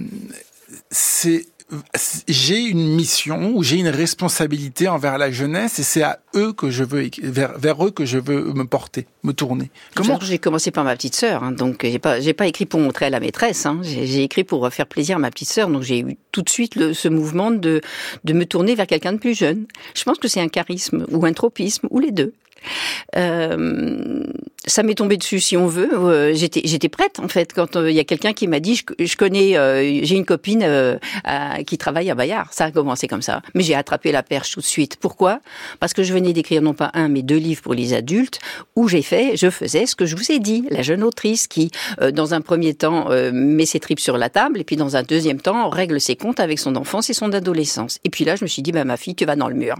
[0.89, 1.47] c'est
[2.29, 6.71] j'ai une mission ou j'ai une responsabilité envers la jeunesse et c'est à eux que
[6.71, 9.73] je veux vers, vers eux que je veux me porter, me tourner.
[9.97, 12.79] Comment J'ai commencé par ma petite sœur, hein, donc j'ai pas j'ai pas écrit pour
[12.79, 13.67] montrer à la maîtresse.
[13.67, 16.43] Hein, j'ai j'ai écrit pour faire plaisir à ma petite sœur, donc j'ai eu tout
[16.43, 17.81] de suite le, ce mouvement de
[18.23, 19.67] de me tourner vers quelqu'un de plus jeune.
[19.97, 22.33] Je pense que c'est un charisme ou un tropisme ou les deux.
[23.17, 24.25] Euh,
[24.67, 25.91] ça m'est tombé dessus si on veut.
[25.93, 28.83] Euh, j'étais j'étais prête en fait quand euh, il y a quelqu'un qui m'a dit
[28.99, 30.97] je, connais euh, j'ai une copine euh,
[31.67, 32.53] qui travaille à Bayard.
[32.53, 33.43] Ça a commencé comme ça.
[33.55, 34.97] Mais j'ai attrapé la perche tout de suite.
[34.97, 35.41] Pourquoi?
[35.81, 38.41] Parce que je venais d'écrire non pas un mais deux livres pour les adultes
[38.77, 41.71] où j'ai fait je faisais ce que je vous ai dit, la jeune autrice qui
[42.13, 45.41] dans un premier temps met ses tripes sur la table et puis dans un deuxième
[45.41, 47.99] temps règle ses comptes avec son enfance et son adolescence.
[48.05, 49.77] Et puis là je me suis dit bah ma fille tu vas dans le mur.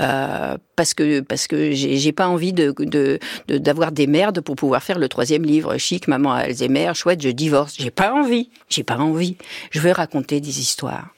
[0.00, 4.56] Euh, parce que parce que j'ai pas envie de de de- d'avoir des merdes pour
[4.56, 8.82] pouvoir faire le troisième livre chic maman Alzheimer chouette je divorce j'ai pas envie j'ai
[8.82, 9.36] pas envie
[9.70, 11.14] je veux raconter des histoires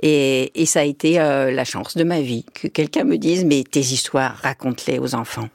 [0.00, 3.44] et, et ça a été euh, la chance de ma vie que quelqu'un me dise
[3.44, 5.48] mais tes histoires raconte-les aux enfants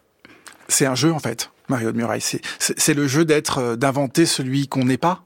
[0.67, 2.22] C'est un jeu en fait, Mario de Muraille.
[2.60, 5.24] C'est le jeu d'être euh, d'inventer celui qu'on n'est pas.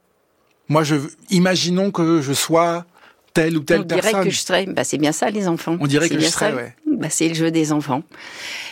[0.70, 0.96] Moi, je
[1.30, 2.86] imaginons que je sois
[3.34, 4.24] telle ou telle on dirait personne.
[4.24, 6.56] que je serais bah c'est bien ça les enfants On dirait que je serais, ça.
[6.56, 6.76] ouais.
[6.98, 8.04] Bah, c'est le jeu des enfants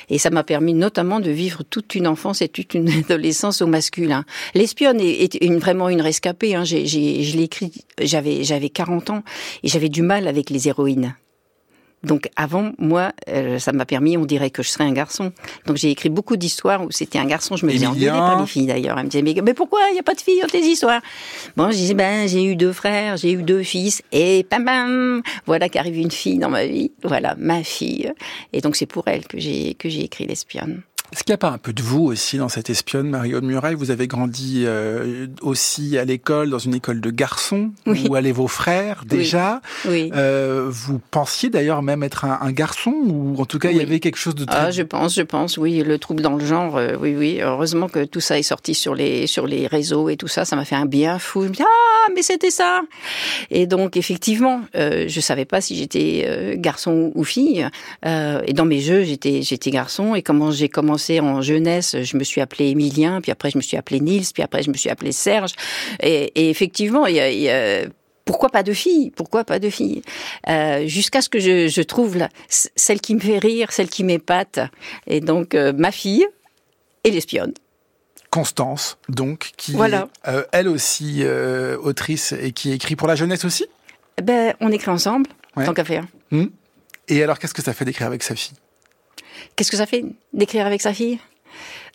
[0.09, 3.67] et ça m'a permis notamment de vivre toute une enfance et toute une adolescence au
[3.67, 4.25] masculin.
[4.53, 6.55] L'espionne est, vraiment une rescapée.
[6.55, 6.63] Hein.
[6.63, 9.23] J'ai, j'ai, je l'ai écrit, j'avais, j'avais 40 ans
[9.63, 11.15] et j'avais du mal avec les héroïnes.
[12.03, 15.31] Donc avant, moi, euh, ça m'a permis, on dirait que je serais un garçon.
[15.65, 17.55] Donc j'ai écrit beaucoup d'histoires où c'était un garçon.
[17.55, 17.85] Je me les
[18.47, 18.97] filles d'ailleurs.
[18.97, 21.01] Elles me disaient, mais, mais pourquoi il n'y a pas de filles dans tes histoires?
[21.55, 25.21] Bon, je disais, ben j'ai eu deux frères, j'ai eu deux fils, et bam bam,
[25.45, 26.91] voilà qu'arrive une fille dans ma vie.
[27.03, 28.11] Voilà, ma fille.
[28.53, 30.81] Et donc c'est pour elle que j'ai que j'ai écrit l'espionne.
[31.11, 33.45] Est-ce qu'il n'y a pas un peu de vous aussi dans cette espionne, Mario de
[33.45, 38.05] Muraille Vous avez grandi euh, aussi à l'école, dans une école de garçons, Oui.
[38.09, 39.59] où allaient vos frères déjà.
[39.89, 40.09] Oui.
[40.15, 43.81] Euh, vous pensiez d'ailleurs même être un, un garçon, ou en tout cas il y
[43.81, 44.57] avait quelque chose de très...
[44.57, 47.39] Ah, je pense, je pense, oui, le trouble dans le genre, euh, oui, oui.
[47.41, 50.55] Heureusement que tout ça est sorti sur les sur les réseaux et tout ça, ça
[50.55, 51.43] m'a fait un bien fou.
[51.43, 52.83] Je me dis ah, mais c'était ça.
[53.49, 57.67] Et donc effectivement, je savais pas si j'étais garçon ou fille.
[58.05, 60.15] Et dans mes jeux, j'étais j'étais garçon.
[60.15, 63.61] Et comment j'ai commencé en jeunesse, je me suis appelé Émilien, puis après je me
[63.63, 65.51] suis appelé Nils, puis après je me suis appelé Serge.
[66.01, 67.85] Et, et effectivement, il y a, il y a
[68.25, 69.11] pourquoi pas de filles?
[69.11, 70.03] Pourquoi pas de filles?
[70.47, 74.03] Euh, Jusqu'à ce que je, je trouve la, celle qui me fait rire, celle qui
[74.03, 74.59] m'épate.
[75.07, 76.25] Et donc, euh, ma fille
[77.03, 77.53] et l'espionne.
[78.29, 80.07] Constance, donc, qui Voilà.
[80.25, 83.65] est euh, elle aussi euh, autrice et qui écrit pour la jeunesse aussi?
[84.23, 85.65] Ben, on écrit ensemble, Ouais.
[85.65, 86.05] tant qu'à faire.
[86.31, 86.45] Hmm
[87.09, 88.53] et alors, qu'est-ce que ça fait d'écrire avec sa fille?
[89.55, 91.19] Qu'est-ce que ça fait d'écrire avec sa fille?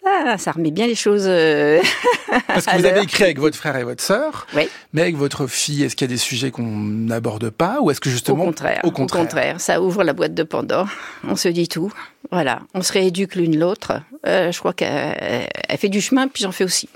[0.09, 1.25] Ah, ça remet bien les choses.
[1.27, 1.81] Euh,
[2.47, 4.69] Parce que vous avez écrit avec votre frère et votre sœur, oui.
[4.93, 8.01] mais avec votre fille, est-ce qu'il y a des sujets qu'on n'aborde pas ou est-ce
[8.01, 10.89] que justement au contraire, au contraire, ça ouvre la boîte de Pandore.
[11.25, 11.93] On se dit tout.
[12.31, 14.01] Voilà, on se rééduque l'une l'autre.
[14.27, 16.89] Euh, je crois qu'elle fait du chemin, puis j'en fais aussi.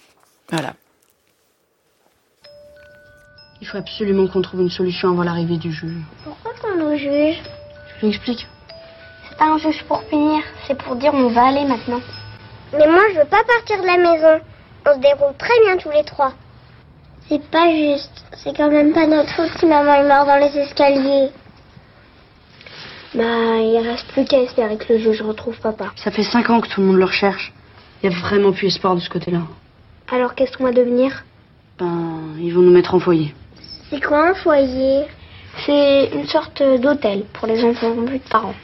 [0.50, 0.74] Voilà.
[3.60, 5.92] Il faut absolument qu'on trouve une solution avant l'arrivée du juge.
[6.24, 7.42] Pourquoi qu'on nous juge
[8.00, 8.46] Je l'explique.
[9.40, 12.00] C'est pas un juge pour punir, c'est pour dire on va aller maintenant.
[12.74, 14.44] Mais moi je veux pas partir de la maison.
[14.86, 16.32] On se déroule très bien tous les trois.
[17.26, 18.22] C'est pas juste.
[18.34, 21.30] C'est quand même pas notre faute si maman est morte dans les escaliers.
[23.14, 25.86] Bah, il reste plus qu'à espérer que le juge retrouve papa.
[25.96, 27.50] Ça fait cinq ans que tout le monde le recherche.
[28.02, 29.40] Il y a vraiment plus espoir de ce côté-là.
[30.12, 31.24] Alors qu'est-ce qu'on va devenir?
[31.78, 33.34] Ben, ils vont nous mettre en foyer.
[33.88, 35.06] C'est quoi un foyer?
[35.64, 38.54] C'est une sorte d'hôtel pour les enfants plus de parents.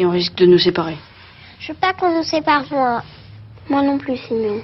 [0.00, 0.96] Et on risque de nous séparer.
[1.58, 3.02] Je veux pas qu'on nous sépare, moi.
[3.68, 4.62] Moi non plus, Simon.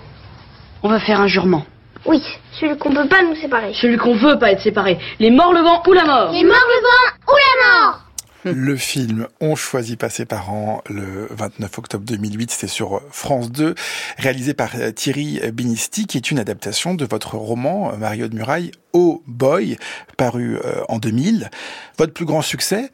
[0.82, 1.66] On va faire un jurement.
[2.06, 2.22] Oui,
[2.58, 3.74] celui qu'on peut pas nous séparer.
[3.74, 4.96] Celui qu'on veut pas être séparé.
[5.18, 6.32] Les morts, le vent ou la mort.
[6.32, 8.00] Les morts, le vent ou la mort.
[8.44, 13.74] Le film On choisit pas ses parents le 29 octobre 2008, c'était sur France 2,
[14.18, 19.22] réalisé par Thierry Binisti, qui est une adaptation de votre roman Mario de Muraille, Oh
[19.26, 19.76] Boy,
[20.16, 21.50] paru euh, en 2000.
[21.98, 22.90] Votre plus grand succès,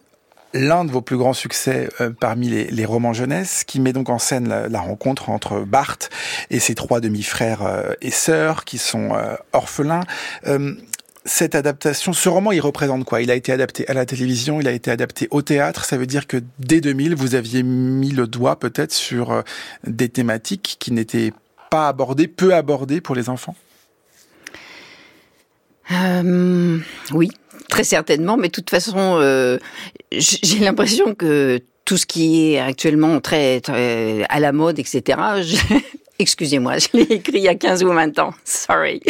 [0.54, 4.18] l'un de vos plus grands succès euh, parmi les, romans jeunesse, qui met donc en
[4.18, 5.98] scène la, rencontre entre Bart
[6.50, 9.12] et ses trois demi-frères euh, et sœurs qui sont
[9.52, 10.04] orphelins
[11.24, 13.22] cette adaptation, ce roman, il représente quoi?
[13.22, 15.84] Il a été adapté à la télévision, il a été adapté au théâtre.
[15.84, 19.42] Ça veut dire que dès 2000, vous aviez mis le doigt peut-être sur euh,
[19.86, 21.32] des thématiques qui n'étaient
[21.70, 23.54] pas abordées, peu abordées pour les enfants?
[25.90, 26.78] Euh,
[27.12, 27.30] oui,
[27.68, 28.36] très certainement.
[28.36, 29.58] Mais de toute façon, euh,
[30.12, 35.18] j'ai l'impression que tout ce qui est actuellement très, très à la mode, etc.
[36.18, 38.32] Excusez-moi, je l'ai écrit il y a 15 ou 20 ans.
[38.44, 39.00] Sorry.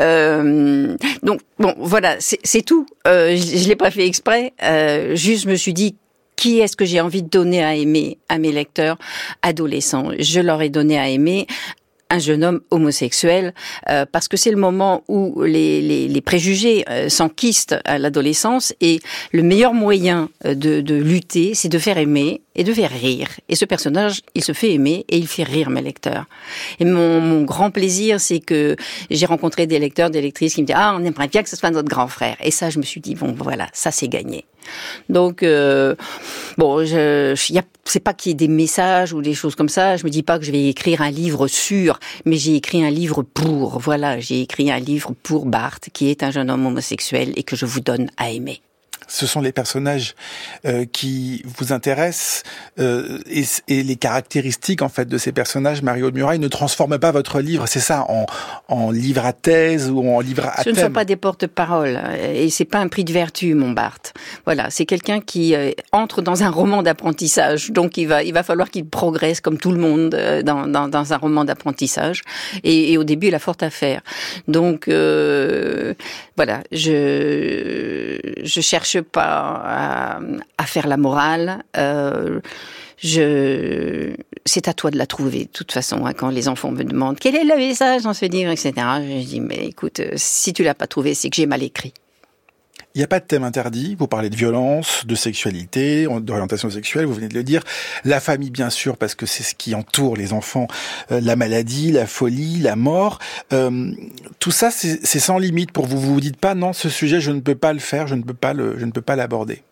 [0.00, 2.86] Euh, donc, bon, voilà, c'est tout.
[3.06, 4.52] Euh, je ne l'ai pas fait exprès.
[4.62, 5.94] Euh, juste, je me suis dit,
[6.34, 8.96] qui est-ce que j'ai envie de donner à aimer à mes lecteurs
[9.42, 10.08] adolescents?
[10.18, 11.46] Je leur ai donné à aimer
[12.10, 13.54] un jeune homme homosexuel,
[13.88, 18.74] euh, parce que c'est le moment où les, les, les préjugés euh, s'enquistent à l'adolescence
[18.80, 19.00] et
[19.32, 23.28] le meilleur moyen euh, de, de lutter, c'est de faire aimer et de faire rire.
[23.48, 26.26] Et ce personnage, il se fait aimer et il fait rire mes lecteurs.
[26.80, 28.76] Et mon, mon grand plaisir, c'est que
[29.10, 31.56] j'ai rencontré des lecteurs, des lectrices qui me disent ah on aimerait bien que ce
[31.56, 32.36] soit notre grand frère.
[32.42, 34.44] Et ça, je me suis dit bon voilà, ça c'est gagné.
[35.08, 35.94] Donc euh,
[36.58, 39.96] bon, je, je c'est pas qu'il y ait des messages ou des choses comme ça.
[39.96, 42.90] Je me dis pas que je vais écrire un livre sur, mais j'ai écrit un
[42.90, 43.80] livre pour.
[43.80, 47.56] Voilà, j'ai écrit un livre pour Bart, qui est un jeune homme homosexuel et que
[47.56, 48.60] je vous donne à aimer
[49.10, 50.14] ce sont les personnages
[50.64, 52.42] euh, qui vous intéressent
[52.78, 55.82] euh, et, et, les caractéristiques en fait de ces personnages.
[55.82, 58.26] Mario de Muraille ne transforme pas votre livre, c'est ça, en,
[58.68, 62.00] en, livre à thèse ou en livre à Ce ne sont pas des porte-paroles
[62.34, 64.14] et c'est pas un prix de vertu, mon Barthes.
[64.44, 68.42] Voilà, c'est quelqu'un qui euh, entre dans un roman d'apprentissage, donc il va il va
[68.42, 72.22] falloir qu'il progresse comme tout le monde euh, dans, dans, dans un roman d'apprentissage.
[72.62, 74.02] Et, et, au début, il a fort à faire.
[74.48, 75.94] Donc euh,
[76.36, 80.20] voilà, je je cherche pas
[80.58, 81.62] à, faire la morale.
[81.76, 82.40] Euh,
[82.98, 85.44] je, c'est à toi de la trouver.
[85.44, 88.26] De toute façon, hein, quand les enfants me demandent quel est le message dans ce
[88.26, 91.46] livre, etc., je dis mais écoute, euh, si tu l'as pas trouvé, c'est que j'ai
[91.46, 91.94] mal écrit.
[92.94, 93.94] Il n'y a pas de thème interdit.
[93.94, 97.62] Vous parlez de violence, de sexualité, d'orientation sexuelle, vous venez de le dire.
[98.04, 100.66] La famille, bien sûr, parce que c'est ce qui entoure les enfants.
[101.12, 103.20] Euh, la maladie, la folie, la mort.
[103.52, 103.92] Euh,
[104.40, 106.00] tout ça, c'est sans limite pour vous.
[106.00, 108.22] Vous vous dites pas, non, ce sujet, je ne peux pas le faire, je ne
[108.22, 109.62] peux pas le, je ne peux pas l'aborder.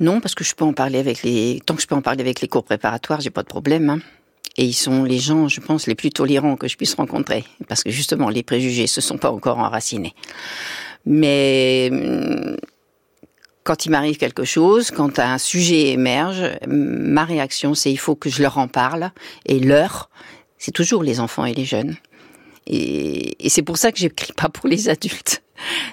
[0.00, 2.20] Non, parce que je peux en parler avec les, tant que je peux en parler
[2.20, 3.88] avec les cours préparatoires, j'ai pas de problème.
[3.88, 4.00] Hein.
[4.58, 7.44] Et ils sont les gens, je pense, les plus tolérants que je puisse rencontrer.
[7.68, 10.14] Parce que justement, les préjugés se sont pas encore enracinés.
[11.04, 12.56] Mais hum,
[13.64, 18.30] quand il m'arrive quelque chose, quand un sujet émerge, ma réaction, c'est il faut que
[18.30, 19.10] je leur en parle.
[19.44, 20.08] Et leur,
[20.56, 21.96] c'est toujours les enfants et les jeunes.
[22.66, 25.42] Et, et c'est pour ça que j'écris pas pour les adultes.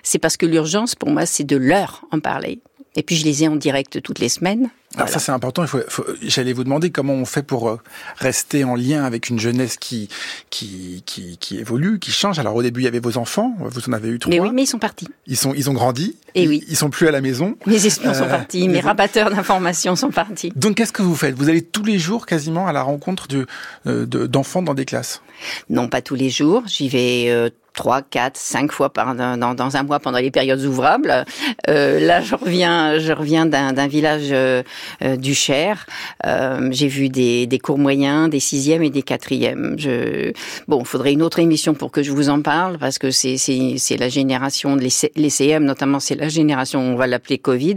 [0.04, 2.60] C'est parce que l'urgence, pour moi, c'est de leur en parler.
[2.96, 4.70] Et puis je les ai en direct toutes les semaines.
[4.96, 5.64] Alors ça c'est important.
[5.64, 7.80] Il faut, faut J'allais vous demander comment on fait pour euh,
[8.18, 10.08] rester en lien avec une jeunesse qui,
[10.50, 12.40] qui qui qui évolue, qui change.
[12.40, 14.30] Alors au début il y avait vos enfants, vous en avez eu trois.
[14.30, 15.10] Mais oui, mais ils sont partis.
[15.28, 16.16] Ils sont ils ont grandi.
[16.34, 16.64] Et ils, oui.
[16.70, 17.58] Ils sont plus à la maison.
[17.66, 18.70] Mes espions euh, sont partis.
[18.70, 20.54] Mes rabatteurs d'informations sont partis.
[20.56, 21.36] Donc qu'est-ce que vous faites?
[21.36, 23.46] Vous allez tous les jours quasiment à la rencontre de,
[23.88, 25.22] euh, d'enfants dans des classes?
[25.70, 26.64] Non, pas tous les jours.
[26.68, 27.26] J'y vais.
[27.28, 31.26] Euh, trois, quatre, cinq fois par, dans, dans, un mois pendant les périodes ouvrables.
[31.70, 34.64] Euh, là, je reviens, je reviens d'un village euh,
[35.04, 35.86] euh, du Cher.
[36.26, 39.76] Euh, J'ai vu des, des, cours moyens, des sixièmes et des quatrièmes.
[39.78, 40.32] Je...
[40.68, 44.10] Bon, faudrait une autre émission pour que je vous en parle parce que c'est la
[44.10, 47.76] génération, les, les CM notamment, c'est la génération, on va l'appeler Covid.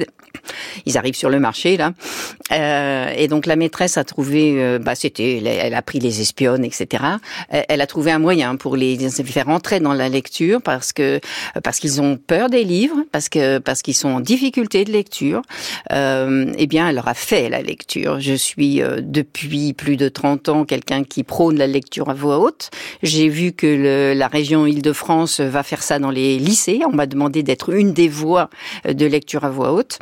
[0.86, 1.92] Ils arrivent sur le marché là,
[2.52, 7.04] euh, et donc la maîtresse a trouvé, bah c'était, elle a pris les espionnes, etc.
[7.50, 11.20] Elle a trouvé un moyen pour les faire entrer dans la lecture parce que
[11.62, 15.42] parce qu'ils ont peur des livres, parce que parce qu'ils sont en difficulté de lecture.
[15.92, 18.20] Euh, eh bien, elle leur a fait la lecture.
[18.20, 22.38] Je suis euh, depuis plus de 30 ans quelqu'un qui prône la lecture à voix
[22.38, 22.70] haute.
[23.02, 26.80] J'ai vu que le, la région Île-de-France va faire ça dans les lycées.
[26.86, 28.50] On m'a demandé d'être une des voix
[28.86, 29.98] de lecture à voix haute.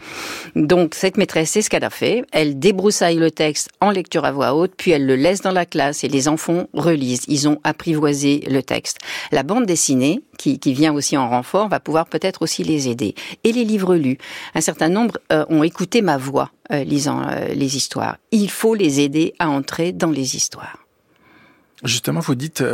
[0.55, 2.25] Donc cette maîtresse, c'est ce qu'elle a fait.
[2.33, 5.66] Elle débroussaille le texte en lecture à voix haute, puis elle le laisse dans la
[5.66, 7.25] classe et les enfants relisent.
[7.29, 8.99] Ils ont apprivoisé le texte.
[9.33, 13.15] La bande dessinée, qui, qui vient aussi en renfort, va pouvoir peut-être aussi les aider.
[13.45, 14.17] Et les livres lus.
[14.55, 18.17] Un certain nombre euh, ont écouté ma voix euh, lisant euh, les histoires.
[18.31, 20.79] Il faut les aider à entrer dans les histoires.
[21.85, 22.65] Justement, vous dites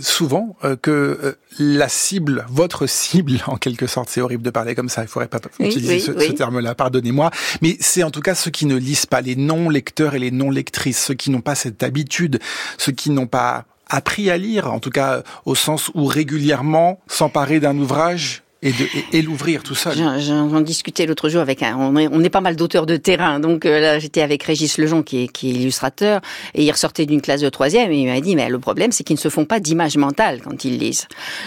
[0.00, 5.02] souvent que la cible, votre cible, en quelque sorte, c'est horrible de parler comme ça,
[5.02, 7.30] il faudrait pas utiliser ce, ce terme-là, pardonnez-moi,
[7.60, 11.04] mais c'est en tout cas ceux qui ne lisent pas, les non-lecteurs et les non-lectrices,
[11.04, 12.40] ceux qui n'ont pas cette habitude,
[12.78, 17.60] ceux qui n'ont pas appris à lire, en tout cas au sens où régulièrement s'emparer
[17.60, 18.72] d'un ouvrage et,
[19.12, 19.94] et, l'ouvrir tout seul.
[19.96, 23.64] J'en discutais l'autre jour avec un, on est, on pas mal d'auteurs de terrain, donc
[23.64, 26.20] euh, là j'étais avec Régis Lejon qui est, qui est illustrateur
[26.54, 29.04] et il ressortait d'une classe de troisième et il m'a dit mais le problème c'est
[29.04, 31.06] qu'ils ne se font pas d'image mentale quand ils lisent,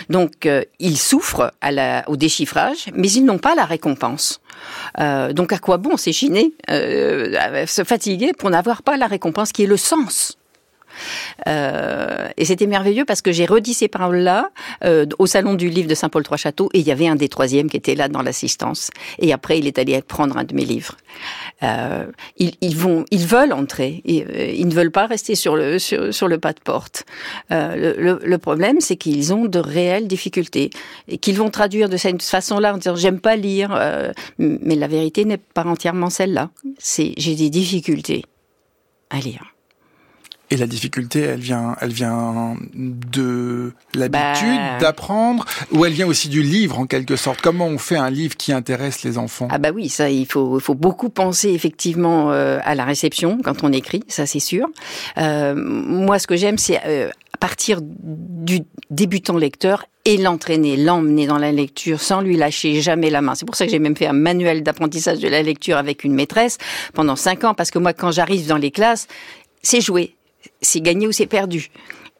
[0.09, 4.39] donc euh, ils souffrent à la, au déchiffrage mais ils n'ont pas la récompense.
[4.99, 9.63] Euh, donc à quoi bon s'échiner, euh, se fatiguer pour n'avoir pas la récompense qui
[9.63, 10.37] est le sens
[11.47, 14.49] euh, et c'était merveilleux parce que j'ai redit ces paroles-là
[14.83, 17.77] euh, au salon du livre de Saint-Paul-Trois-Châteaux et il y avait un des troisièmes qui
[17.77, 18.89] était là dans l'assistance.
[19.19, 20.97] Et après, il est allé prendre un de mes livres.
[21.63, 22.05] Euh,
[22.37, 24.01] ils, ils, vont, ils veulent entrer.
[24.05, 27.05] Ils, euh, ne veulent pas rester sur le sur, le pas de porte.
[27.51, 30.69] Euh, le, le, problème, c'est qu'ils ont de réelles difficultés
[31.07, 33.71] et qu'ils vont traduire de cette façon-là en disant j'aime pas lire.
[33.73, 36.49] Euh, mais la vérité n'est pas entièrement celle-là.
[36.77, 38.23] C'est j'ai des difficultés
[39.09, 39.50] à lire.
[40.51, 44.77] Et la difficulté, elle vient, elle vient de l'habitude bah...
[44.81, 47.39] d'apprendre, ou elle vient aussi du livre en quelque sorte.
[47.41, 49.47] Comment on fait un livre qui intéresse les enfants?
[49.49, 53.39] Ah bah oui, ça, il faut, il faut beaucoup penser effectivement euh, à la réception
[53.41, 54.67] quand on écrit, ça c'est sûr.
[55.17, 57.09] Euh, moi, ce que j'aime, c'est euh,
[57.39, 58.59] partir du
[58.89, 63.35] débutant lecteur et l'entraîner, l'emmener dans la lecture sans lui lâcher jamais la main.
[63.35, 66.13] C'est pour ça que j'ai même fait un manuel d'apprentissage de la lecture avec une
[66.13, 66.57] maîtresse
[66.93, 69.07] pendant cinq ans, parce que moi, quand j'arrive dans les classes,
[69.63, 70.15] c'est jouer
[70.61, 71.69] c'est gagné ou c'est perdu.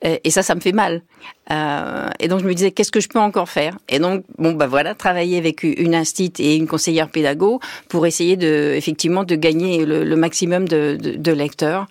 [0.04, 1.04] Euh, et ça, ça me fait mal.
[1.52, 3.78] Euh, et donc je me disais, qu'est-ce que je peux encore faire?
[3.88, 8.36] Et donc, bon, bah voilà, travailler avec une instite et une conseillère pédago pour essayer
[8.36, 11.88] de, effectivement, de gagner le, maximum de lecteurs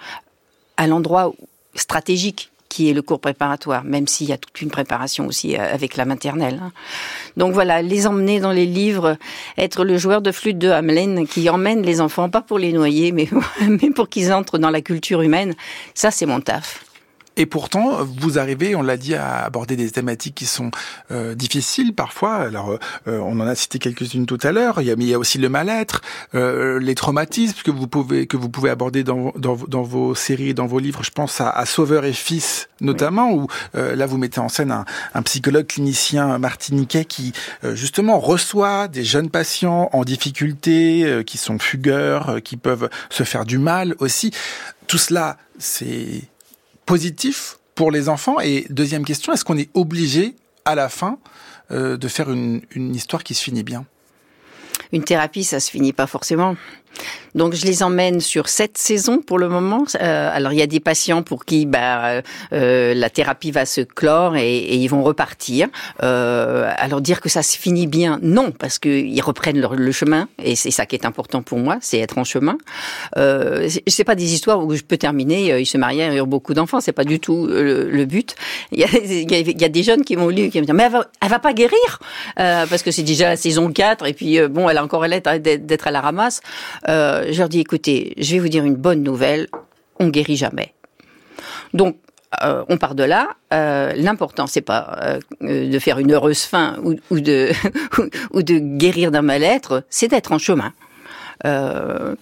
[0.77, 1.33] à l'endroit
[1.75, 5.75] stratégique qui est le cours préparatoire, même s'il y a toute une préparation aussi euh,
[5.75, 6.61] avec la maternelle.
[6.63, 6.73] Hein.
[7.37, 9.19] Donc voilà, les emmener dans les livres,
[9.59, 13.13] être le joueur de flûte de Hamelin qui emmène les enfants, pas pour les noyer,
[13.13, 13.29] mais,
[13.69, 15.55] mais pour qu'ils entrent dans la culture humaine,
[15.95, 16.85] ça c'est mon taf.
[17.41, 20.71] Et pourtant, vous arrivez, on l'a dit, à aborder des thématiques qui sont
[21.11, 22.35] euh, difficiles parfois.
[22.35, 24.83] Alors, euh, on en a cité quelques-unes tout à l'heure.
[24.83, 26.03] Il y a, mais il y a aussi le mal-être,
[26.35, 30.67] euh, les traumatismes que vous pouvez que vous pouvez aborder dans, dans, vos séries, dans
[30.67, 31.03] vos livres.
[31.03, 33.41] Je pense à, à Sauveur et Fils notamment, oui.
[33.41, 37.33] où euh, là vous mettez en scène un, un psychologue clinicien martiniquais qui
[37.65, 43.23] euh, justement reçoit des jeunes patients en difficulté, euh, qui sont fugueurs, qui peuvent se
[43.23, 44.33] faire du mal aussi.
[44.87, 46.23] Tout cela, c'est
[46.91, 51.19] positif pour les enfants Et deuxième question, est-ce qu'on est obligé à la fin
[51.71, 53.87] euh, de faire une, une histoire qui se finit bien?
[54.93, 56.57] Une thérapie, ça se finit pas forcément.
[57.35, 59.85] Donc je les emmène sur sept saisons pour le moment.
[60.01, 62.23] Euh, alors il y a des patients pour qui bah,
[62.53, 65.69] euh, la thérapie va se clore et, et ils vont repartir.
[66.03, 70.29] Euh, alors dire que ça se finit bien, non, parce qu'ils reprennent leur, le chemin
[70.43, 72.59] et c'est ça qui est important pour moi, c'est être en chemin.
[73.17, 76.27] Euh, c'est pas des histoires où je peux terminer, euh, ils se marient, ils ont
[76.27, 78.35] beaucoup d'enfants, c'est pas du tout le, le but.
[78.73, 80.85] Il y, a, il, y a, des jeunes qui m'ont lu qui me disent mais
[80.85, 82.01] elle va, elle va pas guérir
[82.39, 85.21] euh, parce que c'est déjà la saison 4 et puis bon elle a encore elle
[85.21, 86.41] d'être à la ramasse.
[86.89, 89.49] Euh, je leur dis écoutez, je vais vous dire une bonne nouvelle,
[89.99, 90.75] on guérit jamais.
[91.75, 91.97] Donc
[92.43, 93.37] euh, on part de là.
[93.53, 97.51] Euh, L'important, c'est pas euh, de faire une heureuse fin ou, ou de
[98.33, 100.73] ou de guérir d'un mal-être, c'est d'être en chemin.
[101.45, 102.15] Euh,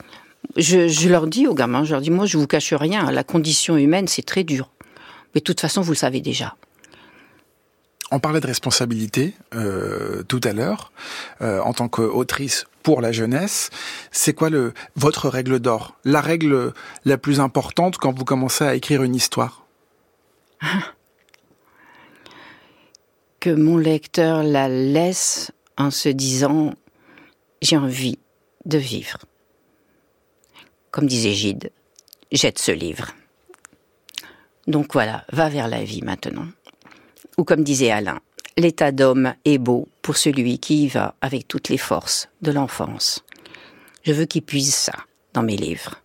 [0.57, 3.11] je, je, leur dis aux gamins, je leur dis moi, je vous cache rien.
[3.11, 4.71] La condition humaine, c'est très dur.
[5.35, 6.57] Mais de toute façon, vous le savez déjà.
[8.11, 10.93] On parlait de responsabilité euh, tout à l'heure
[11.43, 13.69] euh, en tant qu'autrice pour la jeunesse.
[14.13, 15.99] C'est quoi le votre règle d'or?
[16.05, 16.73] La règle
[17.05, 19.67] la plus importante quand vous commencez à écrire une histoire?
[23.41, 26.75] Que mon lecteur la laisse en se disant
[27.63, 28.19] j'ai envie
[28.65, 29.19] de vivre.
[30.91, 31.71] Comme disait Gide,
[32.33, 33.15] jette ce livre.
[34.67, 36.47] Donc voilà, va vers la vie maintenant.
[37.39, 38.21] Ou comme disait Alain,
[38.57, 43.25] l'état d'homme est beau pour celui qui y va avec toutes les forces de l'enfance.
[44.03, 44.95] Je veux qu'ils puisent ça
[45.35, 46.03] dans mes livres.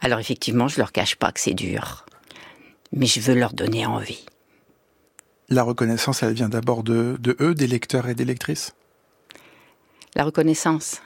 [0.00, 2.04] Alors effectivement, je leur cache pas que c'est dur,
[2.92, 4.26] mais je veux leur donner envie.
[5.48, 8.74] La reconnaissance, elle vient d'abord de, de eux, des lecteurs et des lectrices?
[10.14, 11.00] La reconnaissance.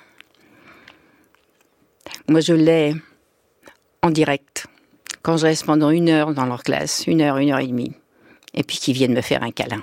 [2.26, 2.94] Moi, je l'ai
[4.02, 4.66] en direct,
[5.22, 7.94] quand je reste pendant une heure dans leur classe, une heure, une heure et demie
[8.54, 9.82] et puis qui viennent me faire un câlin.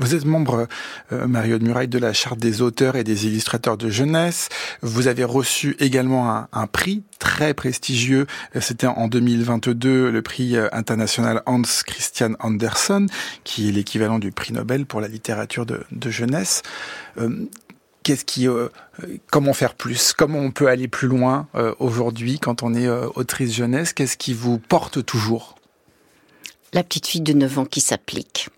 [0.00, 0.66] Vous êtes membre,
[1.12, 4.48] euh, Mario de Muraille, de la Charte des auteurs et des illustrateurs de jeunesse.
[4.82, 8.26] Vous avez reçu également un, prix très prestigieux.
[8.60, 13.06] C'était en 2022 le prix euh, international Hans Christian Andersen,
[13.44, 16.62] qui est l'équivalent du prix Nobel pour la littérature de, jeunesse.
[17.18, 17.46] Euh,
[18.48, 18.68] euh,
[19.30, 20.12] comment faire plus?
[20.12, 21.46] Comment on peut aller plus loin
[21.78, 23.92] aujourd'hui quand on est autrice jeunesse?
[23.92, 25.54] Qu'est-ce qui vous porte toujours?
[26.74, 28.50] La petite fille de 9 ans qui s'applique.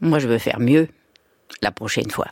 [0.00, 0.88] Moi, je veux faire mieux
[1.62, 2.28] la prochaine fois.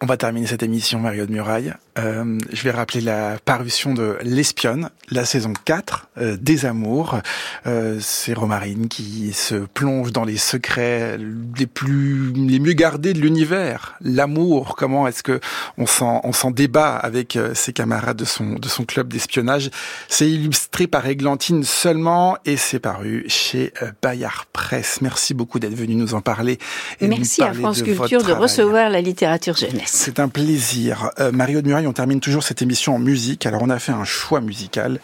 [0.00, 1.72] On va terminer cette émission, Mario de Muraille.
[1.98, 7.20] Euh, je vais rappeler la parution de L'Espionne, la saison 4 euh, des Amours.
[7.66, 13.20] Euh, c'est Romarine qui se plonge dans les secrets les plus, les mieux gardés de
[13.20, 13.96] l'univers.
[14.00, 15.40] L'amour, comment est-ce que
[15.76, 19.70] on s'en, on s'en débat avec euh, ses camarades de son, de son club d'espionnage.
[20.08, 25.00] C'est illustré par Églantine seulement et c'est paru chez euh, Bayard Presse.
[25.02, 26.58] Merci beaucoup d'être venu nous en parler.
[27.00, 29.90] Et Merci à France Culture de recevoir la littérature jeunesse.
[29.92, 31.10] C'est un plaisir.
[31.32, 33.46] Mario de On termine toujours cette émission en musique.
[33.46, 35.00] Alors on a fait un choix musical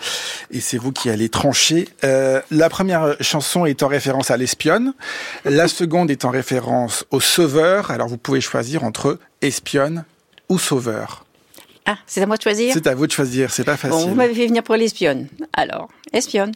[0.50, 1.88] et c'est vous qui allez trancher.
[2.04, 4.94] Euh, la première chanson est en référence à l'espionne.
[5.44, 7.90] La seconde est en référence au sauveur.
[7.90, 10.04] Alors vous pouvez choisir entre espionne
[10.48, 11.24] ou sauveur.
[11.86, 12.72] Ah, c'est à moi de choisir?
[12.74, 13.98] C'est à vous de choisir, c'est pas facile.
[13.98, 15.26] Bon, vous m'avez fait venir pour l'espionne.
[15.54, 16.52] Alors, espionne.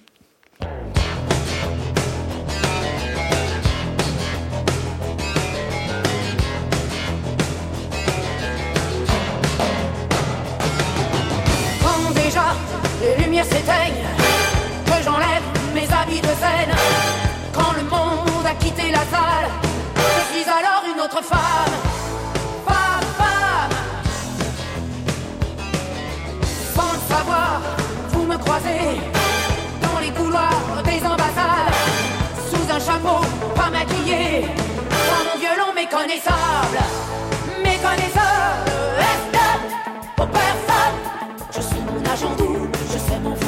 [21.23, 21.75] Femme.
[22.67, 23.77] Femme, femme.
[26.75, 27.61] Sans le savoir,
[28.11, 29.01] vous me croisez
[29.81, 31.79] dans les couloirs des ambassades,
[32.51, 34.47] sous un chapeau pas maquillé,
[35.11, 36.79] dans mon violon méconnaissable,
[37.63, 38.71] méconnaissable.
[38.99, 40.99] Est pour personne,
[41.55, 42.69] je suis mon agent double.
[42.93, 43.42] Je sème en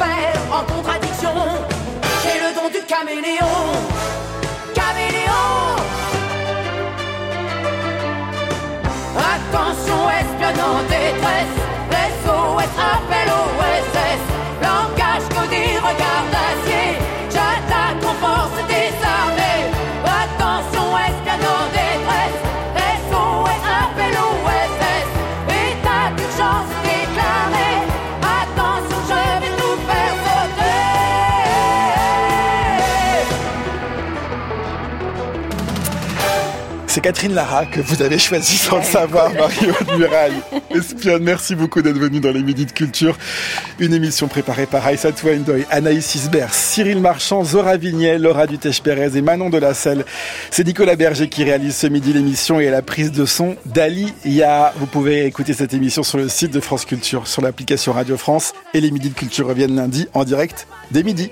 [0.00, 1.34] En contradiction.
[2.22, 3.46] J'ai le don du caméléon.
[4.74, 5.76] Caméléon.
[9.16, 11.58] Attention, espionne en détresse.
[12.24, 14.31] SOS, appel au
[36.92, 40.42] C'est Catherine Lara que vous avez choisi sans le savoir, Mario de Muraille.
[40.74, 43.16] Espionne, merci beaucoup d'être venu dans les Midis de Culture.
[43.78, 49.22] Une émission préparée par Aïssa Wendoy, Anaïs Isbert, Cyril Marchand, Zora Vignet, Laura Dutèche-Pérez et
[49.22, 50.04] Manon de la Selle.
[50.50, 54.12] C'est Nicolas Berger qui réalise ce midi l'émission et à la prise de son d'Ali
[54.26, 54.74] Ya.
[54.76, 58.52] Vous pouvez écouter cette émission sur le site de France Culture, sur l'application Radio France
[58.74, 61.30] et les Midis de Culture reviennent lundi en direct dès midi.